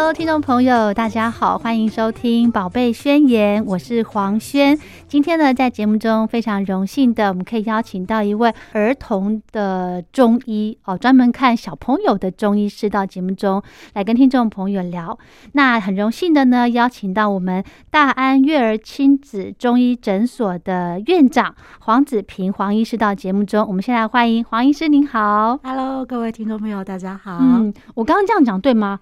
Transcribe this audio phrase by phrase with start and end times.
[0.00, 4.78] Hello，听众朋友，大家好，欢迎收听《宝贝宣言》，我是黄轩。
[5.06, 13.62] 今天呢，在节目中非常荣幸的，我们可以邀请到一位儿童的中医哦，专门看小朋友的中医师到节目中
[13.92, 15.18] 来跟听众朋友聊。
[15.52, 23.66] 那很荣幸的呢，邀请到我们大安悦儿亲子中医诊所的院长黄子平黄医师到节目中。
[23.68, 25.58] 我们先来欢迎黄医师，您好。
[25.62, 27.36] Hello，各位听众朋友，大家好。
[27.38, 28.98] 嗯，我刚刚这样讲对吗？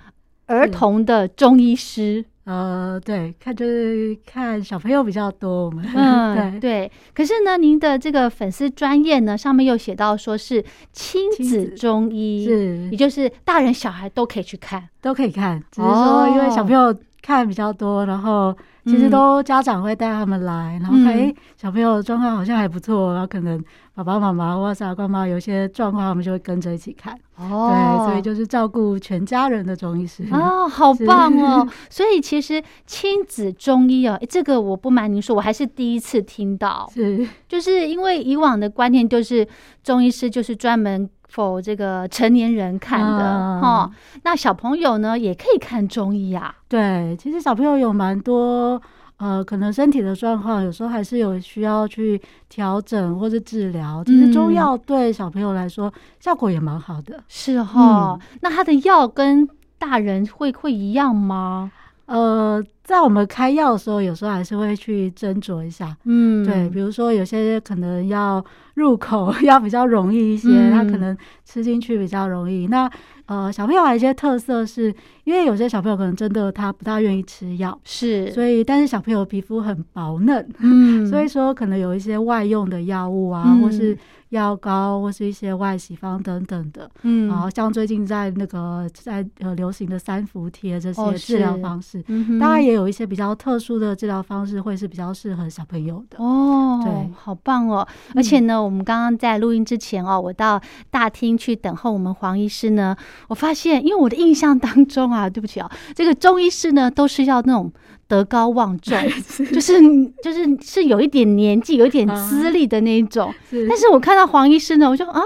[0.48, 2.24] 儿童的中医师。
[2.44, 6.92] 呃，对，看就是看小朋友比较多，我们嗯， 对对。
[7.14, 14.88] 可是呢，您的这个粉丝专业呢，上面又写到说是亲亲子子中医，是也就是大人小孩都可以去看。
[15.02, 18.56] 都可以看，只是哦说因为小朋友看比较多，然后
[18.89, 23.62] 其实嗯都家长会带他们来，然后看嗯诶小朋友的状况好像还不错，然后可能
[23.94, 27.15] 爸爸妈妈或者是阿公妈有些状况，他们就会跟着一起看。
[27.37, 30.25] 哦对，所以就是照顾全家人的中医师。
[30.32, 31.69] 哦，好棒哦！
[31.91, 39.47] 所以其实亲子中医哦，诶这个我不瞒您说，我还是第一次听到，是就是因为以往的观念就是
[39.82, 41.09] 中医师就是专门。
[41.28, 43.91] 否这个成年人看的嗯哈、
[44.25, 46.55] 那小朋友呢也可以看中医啊。
[46.69, 48.81] 对，其实小朋友有蛮多
[49.19, 54.03] 呃，可能身体的状况，有时候还是有需要去调整或者治疗。
[54.05, 57.22] 其实中嗯药对小朋友来说效果也蛮好的。
[57.28, 61.71] 是哈、嗯那他的药跟大人会会一样吗？
[62.06, 65.94] 呃，在我们开药的时候，有时候还是会去斟酌一下。
[66.04, 68.43] 嗯对，比如说有些可能要
[68.76, 72.66] 入口 要比较容易一些，嗯他可能吃进去比较容易。
[72.69, 72.91] 那
[73.26, 74.91] 呃，小朋友还有一些特色是，
[75.28, 83.97] 因为有些小朋友可能真的他不大愿意吃药，是，所以但是小朋友皮肤很薄嫩，嗯 所以说可能有一些外用的药物啊，嗯或是
[84.31, 86.91] 药膏，或是一些外洗方等等的。
[87.03, 92.03] 嗯然后像最近在那个在呃流行的三伏贴这哦些治疗方式，
[92.41, 96.22] 当然也有一些比较特殊的治疗方式，会是比较适合小朋友的。
[96.22, 97.87] 哦，对好棒哦！
[98.15, 102.97] 而且呢，我们刚刚在录音之前哦，我到大厅去等候我们黄医师呢，
[103.28, 107.73] 我发现，因为我的印象当中啊，对不起啊，这个中医师呢都是要那种
[108.06, 108.95] 德高望重，
[109.51, 109.81] 就是
[110.23, 113.34] 就是是有一点年纪、有一点资历的那一种。
[113.51, 115.23] 但是我看到黄医师呢，我就啊。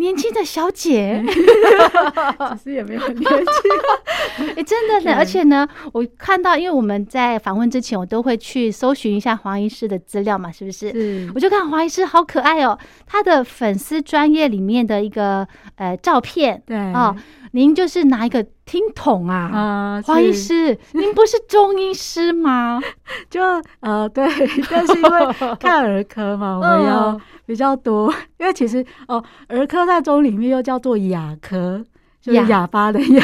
[0.00, 4.46] 年轻的小姐， 其实也没有很年轻。
[4.54, 10.92] 哎、真的呢，而且呢，我看到，因为我们在访问之前，我都会去搜寻一下黄医师的资料嘛，是不是？
[10.92, 17.16] 是我就看黄医师好可爱哦，他的粉丝专业里面的一个呃照片对哦，
[17.50, 19.50] 您就是拿一个听筒啊。
[19.52, 22.78] 啊，黄医师，您不是中医师吗？
[23.30, 23.40] 就
[23.80, 24.28] 呃对，
[24.70, 27.20] 但是因为看儿科嘛， 我们要嗯。
[27.46, 31.82] 比较多，因为其实哦，儿科在中里面又叫做哑科。
[32.20, 33.22] 就是哑哑巴的哑，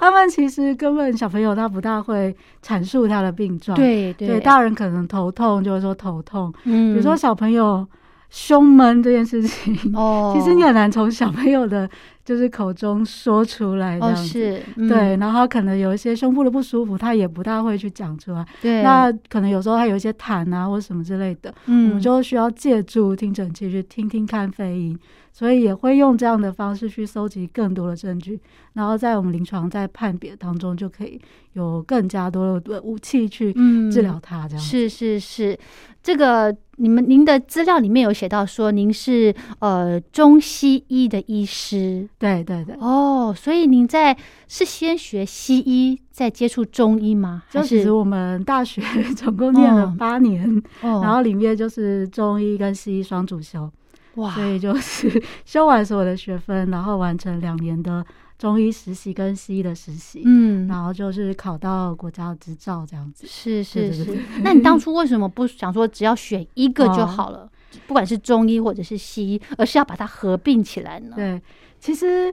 [0.00, 2.34] 他们其实根本小朋友他不大会
[2.64, 4.12] 阐述他的病状，对。
[4.14, 6.94] 对，大人可能头痛就会说头痛，嗯。
[6.94, 7.84] 比如说小朋友
[8.30, 11.86] 胸闷这件事情，哦，其实你很难从小朋友的
[12.24, 14.26] 就是口中说出来这哦样子。
[14.26, 18.46] 是，嗯对，然后可能有一些胸部的不舒服，他也不大会去讲出来。
[18.60, 24.98] 对，那可能有时候他有一些痰啊或者什么之类的，我嗯们就需要借助听诊器去听听看肺音，
[25.32, 28.40] 所以也会用这样的方式去搜集更多的证据，
[28.74, 31.20] 然后在我们临床在判别当中就可以
[31.54, 34.46] 有更加多的武器去嗯治疗它。
[34.46, 35.58] 这样、是是是，
[36.02, 42.76] 这个你们您的资料里面有写到说您是呃中西医的医师对对对。
[42.78, 44.16] 哦，所以您在
[44.46, 47.42] 是先学西医再接触中医吗？
[47.50, 48.80] 就是就其实我们大学
[49.16, 50.48] 总共念了嗯八年，
[50.82, 53.68] 哦，然后里面就是中医跟西医双主修，
[54.14, 58.04] 哇所以就是 修完所有的学分，然后完成两年的
[58.38, 63.26] 中医实习跟西医的实习，嗯，然后就是考到国家执照这样子。
[63.28, 64.16] 是是是。
[64.42, 67.48] 那你当 初为什么不想说只要选一个就哦好了？
[67.86, 71.16] 不管是中医或者是西医，而是要把它合并起来呢？
[71.16, 71.40] 对，
[71.82, 72.32] 其实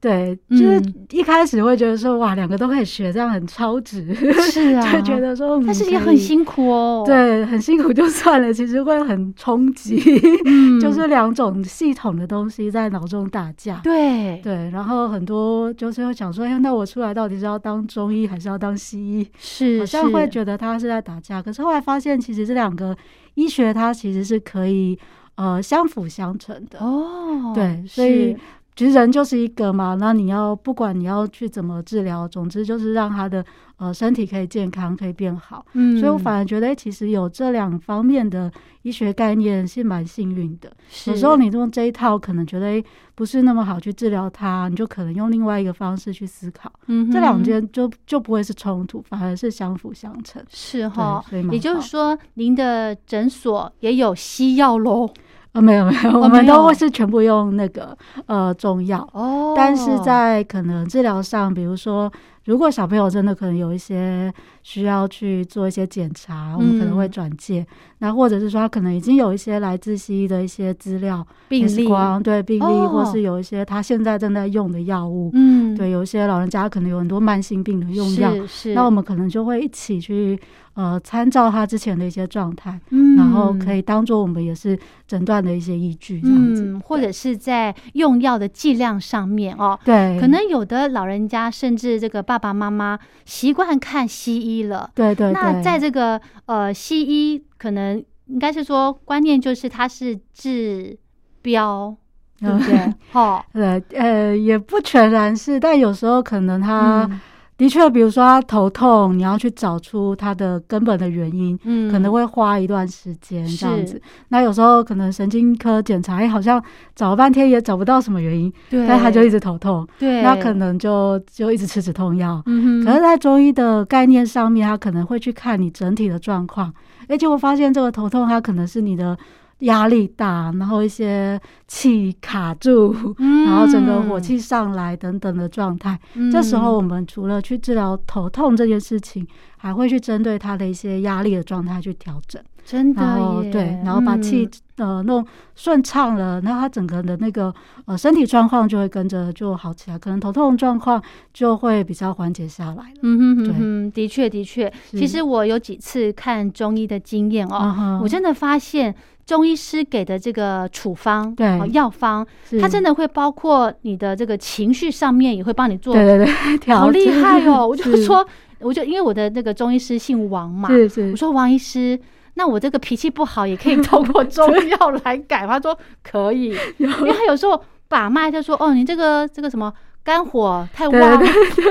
[0.00, 4.14] 对，就是嗯一开始会觉得说哇，两个都可以学，这样很超值，
[4.50, 10.02] 是啊， 就觉得说，嗯但是也很辛苦哦。，对，很辛苦就算了，其实会很冲击，
[10.46, 13.78] 嗯 就是两种系统的东西在脑中打架。
[13.84, 19.30] 对对，然后很多就是会想说，哎，那我出来到底是要当中医还是要当西医？
[19.38, 22.96] 是好像会是觉得他是在打架，可是后来发现，其实这两个
[23.34, 24.98] 医学它其实是可以
[25.34, 26.78] 呃相辅相成的。
[26.78, 28.38] 哦，对，所以是
[28.80, 33.44] 其实人就是一个嘛，那你要不管你要去怎么治疗，总之就是让他的
[33.76, 35.66] 呃身体可以健康，可以变好。
[35.74, 38.50] 嗯所以我反而觉得，诶其实有这两方面的
[38.80, 40.72] 医学概念是蛮幸运的。
[41.04, 42.82] 有时候你用这一套，可能觉得诶
[43.14, 50.42] 不是那么好去治疗它，你就可能用另外一个方式去思考，嗯这两件就就不会是冲突，反而是相辅相成。
[50.48, 51.22] 是哈
[51.52, 55.06] 也就是说，您的诊所也有西药喽？
[55.52, 59.06] 啊，没有没有，我们都会是全部用那个呃中药。
[59.12, 62.10] 哦但是在可能治疗上，比如说，
[62.50, 64.32] 如果小朋友真的可能有一些
[64.64, 67.64] 需要去做一些检查，我们可能会嗯转介。
[67.98, 71.86] 那或者是说，他可能已经有一些来自西医的一些资料、病例，
[72.24, 75.30] 对病例，哦或是有一些他现在正在用的药物。
[75.32, 80.36] 嗯，对，有一些老人家可能有很多慢性病的用药，是是，那我们可能就会一起去
[80.74, 84.76] 呃参照他之前的一些状态，嗯然后可以当做我们也是
[85.06, 86.64] 诊断的一些依据，这样子。
[86.64, 89.78] 嗯，或者是在用药的剂量上面哦。
[89.84, 95.32] 对，可能有的老人家甚至这个爸爸妈妈习惯看西医了，对对对。
[95.34, 100.98] 那在这个呃西医可能应该是说观念就是它是治
[101.42, 101.94] 标，
[102.40, 102.94] 对不对？
[103.12, 107.20] 哦，对，呃，也不全然是，但有时候可能他、嗯
[107.60, 111.92] 的确，比如说他头痛，你要去找出他的根本的原因，嗯。
[111.92, 114.00] 可能会花一段时间这样子。
[114.28, 116.62] 那有时候可能神经科检查，哎，好像
[116.96, 122.42] 找了半天也找不到什么原因，对，但他就一直头痛，对，那可能就就一直吃止痛药。
[122.46, 126.72] 嗯哼，可是，在中医的概念上面，他可能会去看你整体的状况，
[127.08, 129.18] 哎，结果发现这个头痛，它可能是你的
[129.60, 133.44] 压力大，然后一些气卡住，嗯。
[133.44, 135.98] 然后整个火气上来等等的状态。
[136.30, 139.26] 这时候，我们除了去治疗头痛这件事情，
[139.56, 142.42] 还会去针对他的一些压力的状态去调整。
[142.62, 143.50] 真的然后耶。
[143.50, 144.50] 对，然后把气、嗯。
[144.80, 145.22] 呃弄
[145.54, 147.54] 顺畅了，那他整个的那个
[147.84, 151.02] 呃身体状况就会跟着就好起来，可能头痛状况
[151.34, 153.00] 就会比较缓解下来了。
[153.02, 153.52] 嗯哼哼对。
[153.52, 158.94] 哼，的确的确，其实我有几次看中医的经验哦，嗯我真的发现
[159.30, 162.26] 中医师给的这个处方，对哦药方，
[162.60, 166.26] 它真的的会包括你的这个情绪上面，也会帮你做，对对
[166.58, 167.62] 对， 好厉害哦！
[167.68, 168.26] 我就说，
[168.58, 171.96] 我就因为我的那个中医师姓王嘛，是是我说王医师。
[172.34, 175.58] 那我这个脾气不好，也可以通过中药来改吗。
[175.60, 179.72] 他说可以，因为他有时候把脉，就说哦，你这个这个什么
[180.10, 181.28] 肝火太对旺，对。
[181.28, 181.64] 对，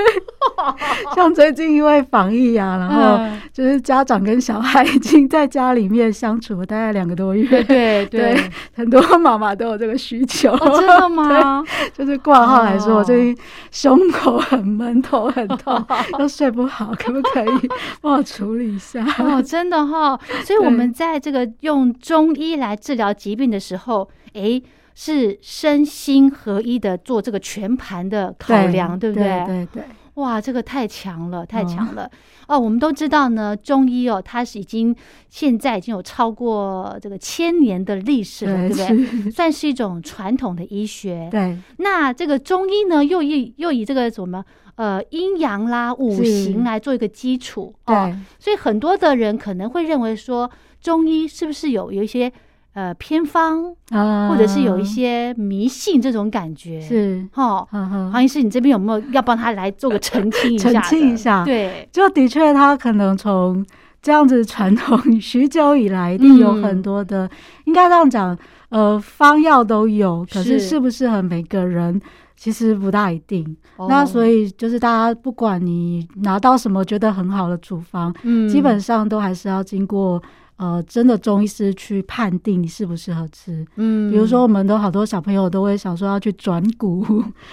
[1.14, 3.38] 像最近因为防疫啊，然后嗯。
[3.52, 8.20] 就是家长跟小孩已经在家里面相处了大概两个多月，对对对。
[8.32, 10.50] 对，很多妈妈都有这个需求。
[10.52, 11.62] 哦，真的吗？
[11.92, 12.98] 就是挂号来说，哦。
[13.00, 15.84] 我最近胸口很闷，头很痛，
[16.16, 17.68] 都睡不好，可不可以？
[18.00, 19.04] 帮我处理一下？
[19.18, 24.62] 哦，真的哈、所以我们在这个用中医来治疗疾病的时候，诶，
[24.94, 29.24] 是身心合一的做这个全盘的考量，对不对？
[29.24, 29.46] 对？
[29.46, 32.10] 对对哇，这个太强了，太强了！
[32.46, 34.94] 哦，我们都知道呢，中医哦，它是已经
[35.30, 39.30] 现在已经有超过这个千年的历史了，对不对？
[39.30, 41.28] 算是一种传统的医学。
[41.30, 44.44] 对那这个中医呢，又以又以这个什么
[44.74, 50.50] 呃阴阳啦、五行来做一个基础哦，对所以很多的人可能会认为说，
[50.82, 52.30] 中医是不是有有一些
[52.72, 57.66] 呃偏方，啊或者是有一些迷信这种感觉。，是，哈。
[58.12, 60.70] 黄医师，你这边有没有要帮他来做个澄清一下？
[60.80, 63.64] 澄清一下对，就的确，他可能从
[64.00, 67.28] 这样子传统许久以来，一定有很多的，
[67.64, 72.00] 应该这样讲，呃，方药都有，可是是适不适合每个人，
[72.36, 73.44] 其实不大一定。
[73.76, 80.22] 哦那所以就是大家不管你拿到什么觉得很好的处方，嗯基本上都还是要经过。
[80.60, 83.66] 呃，真的中医师去判定你适不适合吃。
[83.76, 84.10] 嗯。
[84.10, 87.02] 比如说，我们都好多小朋友都会想说要去转骨，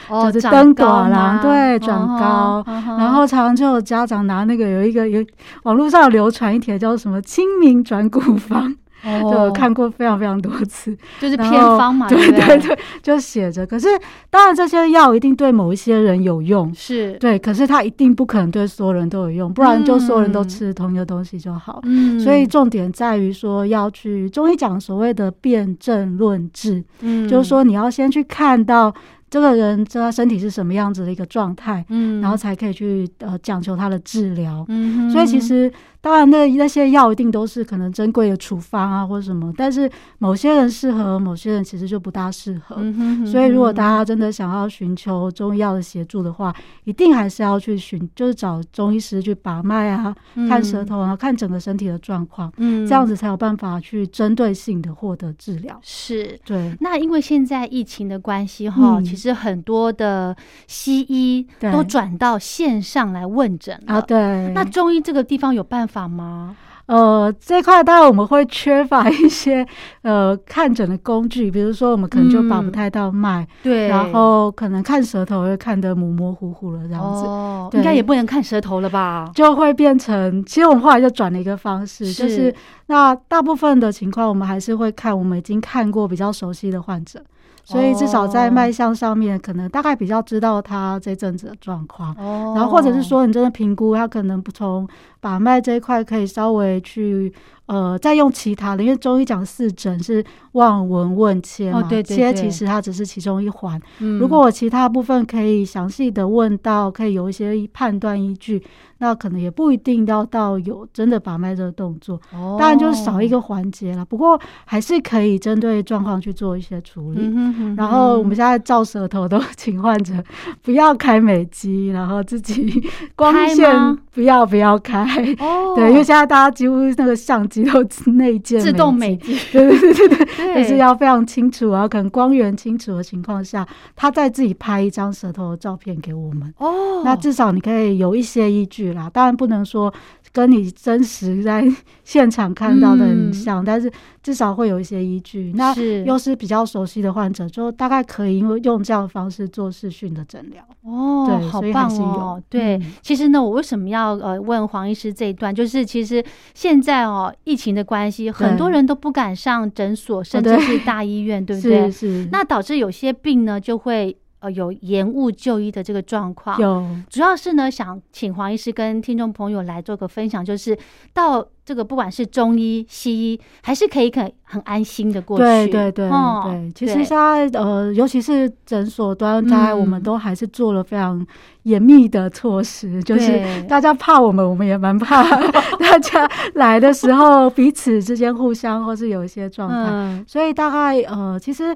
[0.10, 2.62] 哦 就是登高短啦对转高。
[2.68, 5.26] 然后常常就有家长拿那个有一个有
[5.64, 13.66] 网络上流传一帖叫什么清明转骨方， 哦就我看过非常非常多次， 就是偏方嘛，对对对，就写着。
[13.66, 13.88] 可是
[14.30, 20.50] 当然这些药一定对某一些人有用，是，对，可是它一定不可能对所有人都有用，不然就所有人都嗯。
[20.50, 21.82] 吃同一个东西就好。
[21.84, 22.20] 嗯。
[22.20, 27.27] 所以重点在于说要去中医讲所谓的辨证论治，嗯。
[27.27, 28.94] 就是，说你要先去看到
[29.30, 32.22] 这个人他身体是什么样子的一个状态，嗯。
[32.22, 34.66] 然后才可以去呃讲求他的治疗。
[34.70, 39.89] 嗯所以其实当然那那些药一定都是可能珍贵的处方啊或者什么，但是
[40.20, 42.75] 某些人适合，某些人其实就不大适合。
[42.80, 50.16] 嗯哼哼所以，如果大家真的想要寻求中医药的协助的话，一定还是要去寻，就是找中医师去把脉啊，
[50.48, 55.80] 看舌，头啊，看整个身体的状况，嗯这样子才有办法去针对性的获得治疗。
[55.82, 56.39] 是。
[56.46, 60.36] 对，那因为现在疫情的关系哈，嗯其实很多的
[60.68, 64.01] 西医都转到线上来问诊了啊，。
[64.01, 66.56] 对，那中医这个地方有办法吗？
[66.88, 69.67] 呃，这块当然我们会缺乏一些
[70.03, 77.25] 呃看诊的工具，比如说我们可能就把不嗯太到脉，对，然后可能看舌头会看得模模糊糊了，这样子。
[77.25, 79.29] 哦，应该也不能看舌头了吧？
[79.36, 87.22] 就会变成，其实我们后来就转了一个方式，是就是那大部分的情况，我们还是会看我们已经看过比较熟悉的患者，
[87.65, 92.15] 所以至少在哦脉象上面，可能大概比较知道他这阵子的状况。
[92.17, 94.88] 哦然后或者是说，你真的评估他可能不从
[95.19, 97.31] 把脉这一块，可以稍微去
[97.65, 103.79] 呃再用其他的，因为中医讲四诊是望闻问切嘛，哦对对切其实它只是其中一环。
[104.00, 108.63] 嗯如果我其他部分可以详细的问到，可以有一些判断依据，
[109.00, 114.05] 那可能也不一定要到有真的把脉这个动作，哦当然就是少一个环节了。
[114.05, 117.19] 不过还是可以针对状况去做一些处理。
[117.21, 120.13] 嗯哼哼然后我们哼现在照舌头都 请患者
[120.62, 122.81] 不要开美肌，然后自己
[123.15, 125.05] 光开线吗不要不要开。
[125.38, 133.63] 哦， 对，因为现在大家几乎那个相机都内建自动美美肌，肌， 对对对对 对，就是要非常清楚，然后可能光源清楚的情况下，
[133.95, 136.51] 他再自己拍一张舌头的照片给我们。
[136.57, 139.93] 哦，那至少你可以有一些依据啦，当然不能说
[140.33, 141.63] 跟你真实在
[142.03, 143.91] 现场看到的很像，但是
[144.27, 145.53] 至少会有一些依据。
[145.55, 150.62] 那又是比较熟悉的患者，就大概可以因为用这样的方式做视讯的诊疗。
[150.81, 152.43] 哦，对好棒哦有！
[152.50, 155.55] 对，嗯其实呢，我为什么要呃问黄医师这一段？
[155.55, 156.22] 就是其实
[156.53, 162.24] 现在哦，疫情的关系，很多人都不敢上诊所，甚至对是大医院，对不对是？
[162.24, 166.60] 是，那导致有些病呢，就会呃有延误就医的这个状况。
[166.60, 170.77] 有主要是呢，想请黄医师跟听众朋友来做个分享，就是
[171.13, 175.44] 到这个不管是中医、西医，还是可以可很安心的过去。
[175.44, 181.25] 对对对哦对，其对实现在呃，尤其是诊所端，大概我们嗯都还是做了非常
[181.63, 185.24] 严密的措施，就是大家怕我们，我们也蛮怕
[185.79, 191.75] 大家来的时候彼此之间互相或是有一些状态，嗯，所以大概呃，其实。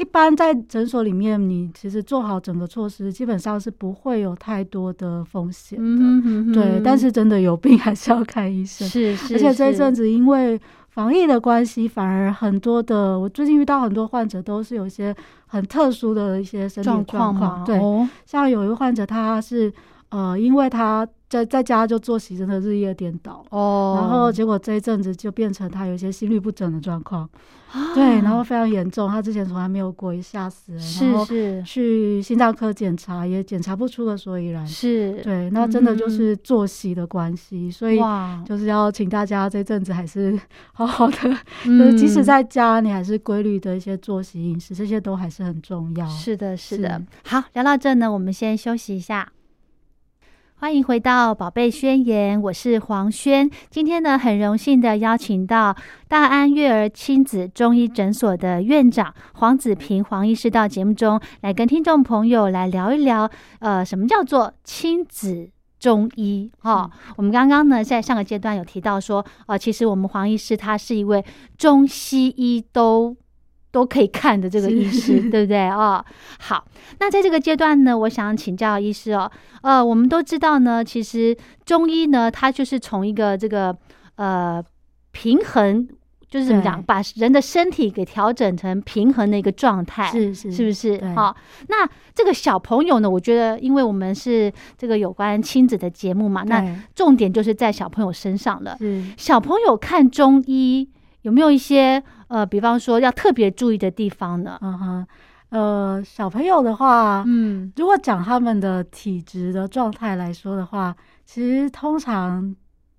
[0.00, 5.84] 一般在诊所里面，你其实做好整个措施，基本上是不会有太多的风险的。
[5.84, 8.88] 嗯哼哼对，但是真的有病还是要看医生。
[8.88, 15.14] 是是，而且这一阵子因为防疫的关系，反而很多的，我最近遇到很多患者都是有一些
[15.46, 19.70] 很特殊的一些身体状状况嘛，对，哦像有一个患者，他是
[20.10, 23.44] 呃，因为他在在家就作息真的日夜颠倒。
[23.50, 27.28] 哦，然后结果这一阵子就变成他有一些心律不整的状况，
[27.70, 34.66] 啊对，然后非常严重，他之前从来没有过，一吓死是是去心脏科检查也检查不出个所以然。
[34.66, 40.36] 是，对，那真的就嗯是作息的关系，所以哇，就是要请大家这阵子还是
[40.74, 41.16] 好好的，
[41.64, 46.04] 就是嗯即使在家，你还是规律的一些作息、饮食，这些都还是很重要。
[46.08, 47.00] 是的，是是的。
[47.26, 49.30] 好，聊到这呢，我们先休息一下。
[50.60, 53.48] 欢迎回到《宝贝宣言》，我是黄轩。
[53.70, 55.74] 今天呢，很荣幸的邀请到
[56.06, 65.48] 大安悦儿亲子中医诊所的院长黄子平黄医师到节目中来跟听众朋友来聊一聊，呃，什么叫做亲子
[65.78, 71.24] 中医哈、我们刚刚呢在上个阶段有提到说，呃，其实我们黄医师他是一位
[71.56, 73.16] 中西医都
[73.70, 76.04] 都可以看的这个医师， 对不对哦？
[76.38, 76.64] 好，
[76.98, 79.30] 那在这个阶段呢，我想请教医师哦，
[79.62, 83.76] 呃，我们都知道呢，其实中医呢，它就是从一个这个
[84.16, 84.62] 呃
[85.12, 85.88] 平衡。
[86.30, 90.96] 就是怎么讲，把人的身体给调整成平衡的一个状态，是是是不是？
[90.96, 91.36] 对好，
[91.66, 91.84] 那
[92.14, 98.76] 这个小朋友呢，我觉得，因为我们是这个有关亲子的节目嘛，那重点就是在小朋友身上了。
[98.78, 100.88] 是小朋友看中医
[101.22, 102.00] 有没有一些
[102.30, 104.56] 呃，比方说要特别注意的地方呢？
[104.62, 105.06] 嗯哼，
[105.50, 110.94] 呃，小朋友的话，嗯，如果讲他们的体质的状态来说的话，
[111.26, 112.54] 其实通常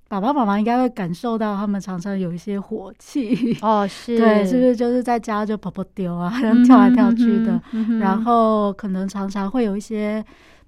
[0.10, 7.58] 爸爸妈妈应该会感受到他们常常有一些火气，哦， 是，对，是不是就是在家就跑跑丢啊，嗯跳来跳去的，
[8.02, 10.22] 然后可能常常会有一些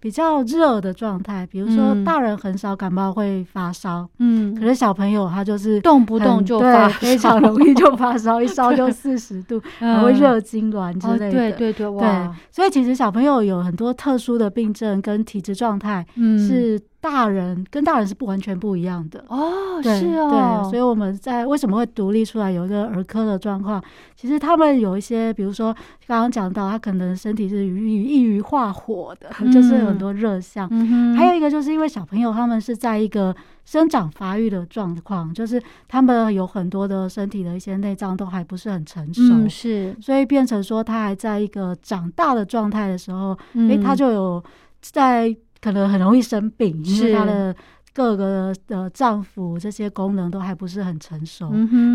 [0.03, 2.03] 比较热的状态，比如说嗯。
[2.03, 10.19] 大人很少感冒会发烧，嗯，可是小朋友他就是动不动就发非常容易就发烧，一烧就四十度， 还会嗯。
[10.19, 11.31] 热痉挛之哦，类的。
[11.31, 19.25] 对对对，对，所以其实小朋友有很多特殊的病症跟体质状态，嗯，是大人跟大人是不完全不一样的。
[19.27, 23.83] 哦，是哦，对，所以我们在为什么会独立出来有一个儿科的状况？
[24.15, 25.73] 其实他们有一些，比如说
[26.07, 30.65] 刚刚讲到，他可能身体是易易于化火的，就是有很多热象。
[30.71, 44.41] 嗯，还有一个就是因为小朋友他们是在一个生长发育的状况，就是他们有很多的身体的一些内脏都还不是很成熟，嗯是，所以变成说他还在一个长大的状态的时候，嗯诶，他就有
[44.81, 47.55] 在可能很容易生病，因为是他的
[47.93, 51.53] 各个的脏腑这些功能都还不是很成熟。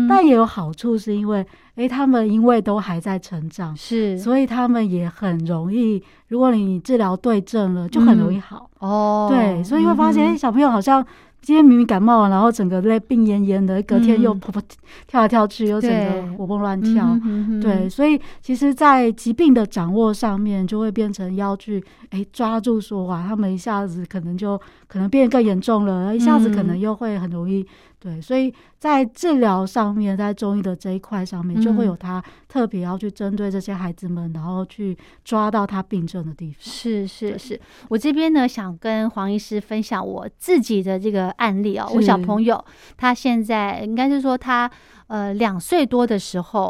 [0.09, 1.45] 但也有好处，是因为
[1.75, 4.17] 诶，他们因为都还在成长，是。
[4.17, 8.69] 所以他们也很容易，如果你治疗对症了，就很容易好。
[8.79, 11.05] 哦，对，所以会发现，嗯诶，小朋友好像
[11.41, 14.61] 今天明明感冒了，然后整个累病恹恹的，隔天又嗯跑跑
[15.07, 17.17] 跳来跳去，又整个活蹦乱跳。
[17.61, 27.65] 对，所以其实，在疾病的掌握上面，就会变成要去哎抓住说哇，他们一下子可能就可能变得更严重了，一下子可能嗯又会很容易
[27.99, 36.59] 对，所以在治疗上面，在中医的这一块上面，就会嗯有他特别要去针对这些孩子们，然后去抓到他病症的地方。
[36.59, 41.87] 是是是，我这边呢想跟黄医师分享我自己的这个案例哦。
[41.93, 42.63] 我小朋友
[42.97, 44.69] 他现在应该是说他
[45.07, 46.67] 呃两岁多的时候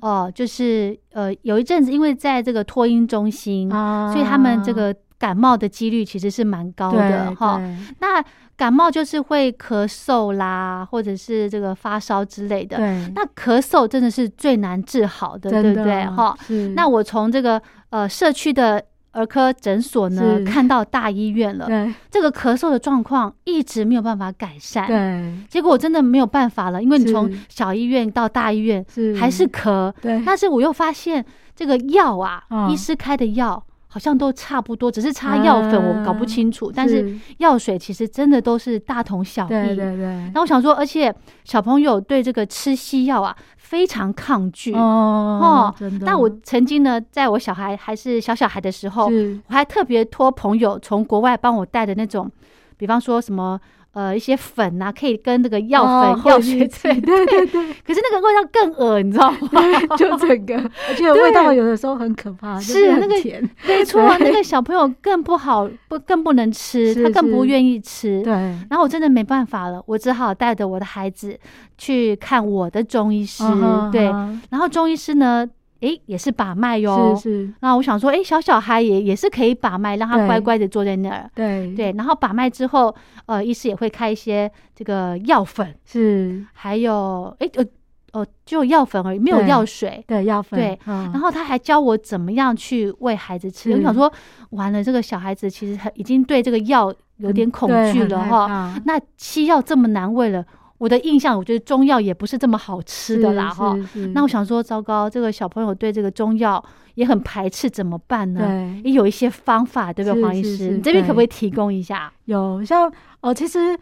[0.00, 4.10] 哦，就是呃有一阵子因为在这个托婴中心，啊。
[4.12, 7.60] 所以他们这个感冒的几率其实是蛮高的哈。
[7.98, 8.24] 那
[8.56, 12.78] 感冒就是会咳嗽啦，或者是这个发烧之类的。
[12.78, 16.04] 对，那咳嗽真的是最难治好的，对不对？
[16.06, 16.36] 哈，
[16.74, 21.66] 那我从这个呃社区的儿科诊所呢看到大医院了，
[22.10, 25.46] 这个咳嗽的状况一直没有办法改善。，对。
[25.48, 28.84] 结果我真的没有办法了，因为你从小医院到大医院
[29.18, 32.70] 还是咳，对，但是我又发现这个药啊，嗯。
[32.70, 33.62] 医师开的药。
[33.92, 39.48] 好像都差不多，只是差药粉我搞不清楚，但是药水其实真的都是大同小异。
[39.48, 41.12] 对对对，那我想说，而且
[41.44, 44.72] 小朋友对这个吃西药啊非常抗拒。
[44.74, 46.06] 哦，真的。
[46.06, 52.30] 那我曾经呢，在我小孩还是小小孩的时候，我还特别托朋友从国外帮我带的那种，
[52.76, 53.60] 比方说什么
[53.92, 59.62] 呃一些粉啊，可以跟那个药粉、哦药水混一起对对对对， 可是那个味道更恶，你知道吗？
[59.98, 60.54] 就整个，
[60.88, 68.22] 而且味道有的时候很可怕，就是很那个甜，没错，那个小朋友更不好，不更不能吃，他更不愿意吃。
[68.22, 68.32] 对，
[68.70, 71.36] 然后我真的没办法了，我只好带着我的孩子
[71.76, 73.42] 去看我的中医师。
[73.90, 75.46] 对，嗯然后中医师呢，
[75.80, 77.14] 诶，也是把脉哟。
[77.16, 81.30] 是是，那我想说，诶，小小孩也也是可以把脉，让他乖乖的坐在那儿。
[81.34, 82.94] 对对，然后把脉之后，
[83.26, 87.64] 呃，医师也会开一些这个药粉，是，还有诶，呃
[88.12, 90.02] 哦，只有药粉而已，没有药水。
[90.06, 93.70] 对药粉，对嗯然后他还教我怎么样去喂孩子吃。
[93.70, 94.12] 是我想说，
[94.50, 98.48] 完了，这个小孩子其实很已经对这个药有点恐惧了哈。
[98.48, 100.44] 怕那西药这么难喂了，
[100.80, 103.76] 我的印象，我觉得中药也不是这么好吃的啦哈。
[104.14, 106.64] 那我想说，糟糕，这个小朋友对这个中药
[106.94, 108.40] 也很排斥，怎么办呢？
[108.40, 110.70] 对也有一些方法，对不对，黄医师？
[110.70, 112.10] 你这边可不可以提供一下？
[112.24, 112.90] 有像
[113.20, 113.78] 哦，其实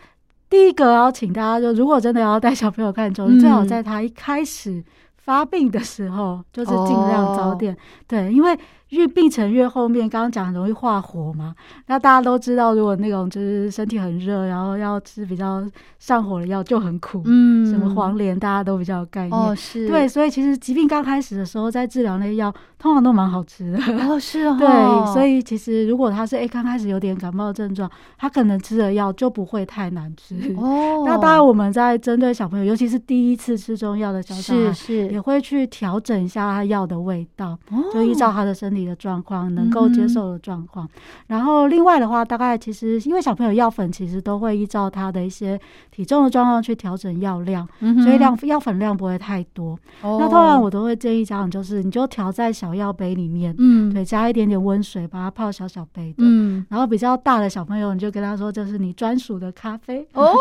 [0.50, 4.82] 第一个要请大家就，如果真的要带小朋友看中医，嗯最好在他一开始
[5.18, 7.76] 发病的时候，就是尽量早点、
[8.08, 8.58] 对，因为
[8.90, 11.54] 越病程越后面，刚刚讲很容易化火嘛。
[11.86, 15.62] 那大家都知道，如果那种就是身体很热，然后要吃比较
[15.98, 17.22] 上火的药就很苦。
[17.26, 19.32] 嗯什么黄连，大家都比较有概念。
[19.32, 23.78] 哦是，对，所以其实疾病刚开始的时候，在治疗那些药，通常都蛮好吃的。
[24.08, 30.34] 哦是哦，对，所以其实如果他是哎刚开始有点感冒症状，他可能吃的药就不会太难吃。
[30.56, 40.88] 哦，那当然，我们在针对小朋友，尤其是第一次吃中药的小小孩，是是也会去调整一下他药的味道，哦就依照他的身体的状况，能够接受的状况。
[41.28, 45.58] 然后另外的话，大概其实因为小朋友药粉其实都会依照他的一些
[45.90, 49.78] 体重的状况去调整药量，嗯所以量药粉量不会太多。
[50.02, 56.16] 哦那通常我都会建议家长就是，你就调在小药杯里面，嗯对，加一点点温水，把它泡小小杯的。
[56.20, 60.34] 嗯然后比较大的小朋友，你就跟他说，这是你专属的咖啡哦，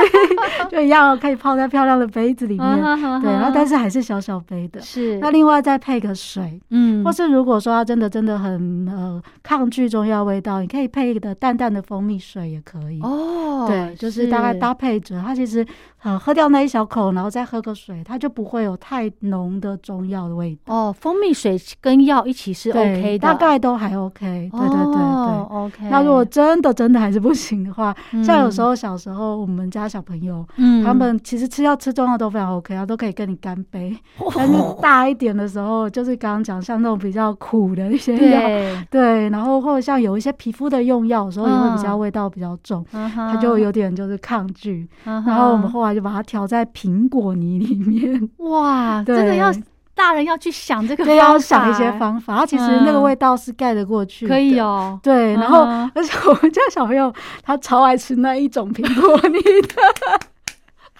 [0.70, 2.66] 就一样可以泡在漂亮的杯子里面。
[2.66, 4.80] 嗯对，然后但是还是小小杯的。
[4.80, 13.00] 是那另外再配个水，嗯或是如果说他真的真的很呃抗拒中药味道，你可以配一个淡淡的蜂蜜水也可以。
[13.02, 15.66] 哦对，就是大概搭配着，它其实
[16.06, 20.72] 呃喝掉那一小口，然后再喝个水，它就不会有太浓的中药的味道。
[20.72, 24.48] 哦，蜂蜜水跟药一起是 OK 的，大概都还 OK。
[24.52, 25.02] 对对对对。
[25.02, 25.88] 哦 OK。
[25.90, 33.96] 那如果真的真的还是不行的话，嗯像有时候小时候我们家小朋友，嗯他们其实吃药吃中药都非常 OK 啊，都可以跟你干杯。
[34.36, 44.88] 但是大一点的时候，就是刚刚讲像那种比较苦的一些药，对， 对，然后或者像有一些皮肤的用药，有时候也会比较嗯味道比较重，他他就有点就是抗拒。
[45.04, 49.50] 然然后我们后来就把它调在苹果泥里面， 哇，对真的要
[49.94, 52.36] 大人要去想这个，对，要想一些，方法。
[52.36, 54.60] 它其实那个嗯味道是盖得过去的，可以。
[54.60, 55.00] 哦。
[55.02, 60.20] 对，然后、嗯 而且我们家小朋友他超爱吃那一种苹果泥的，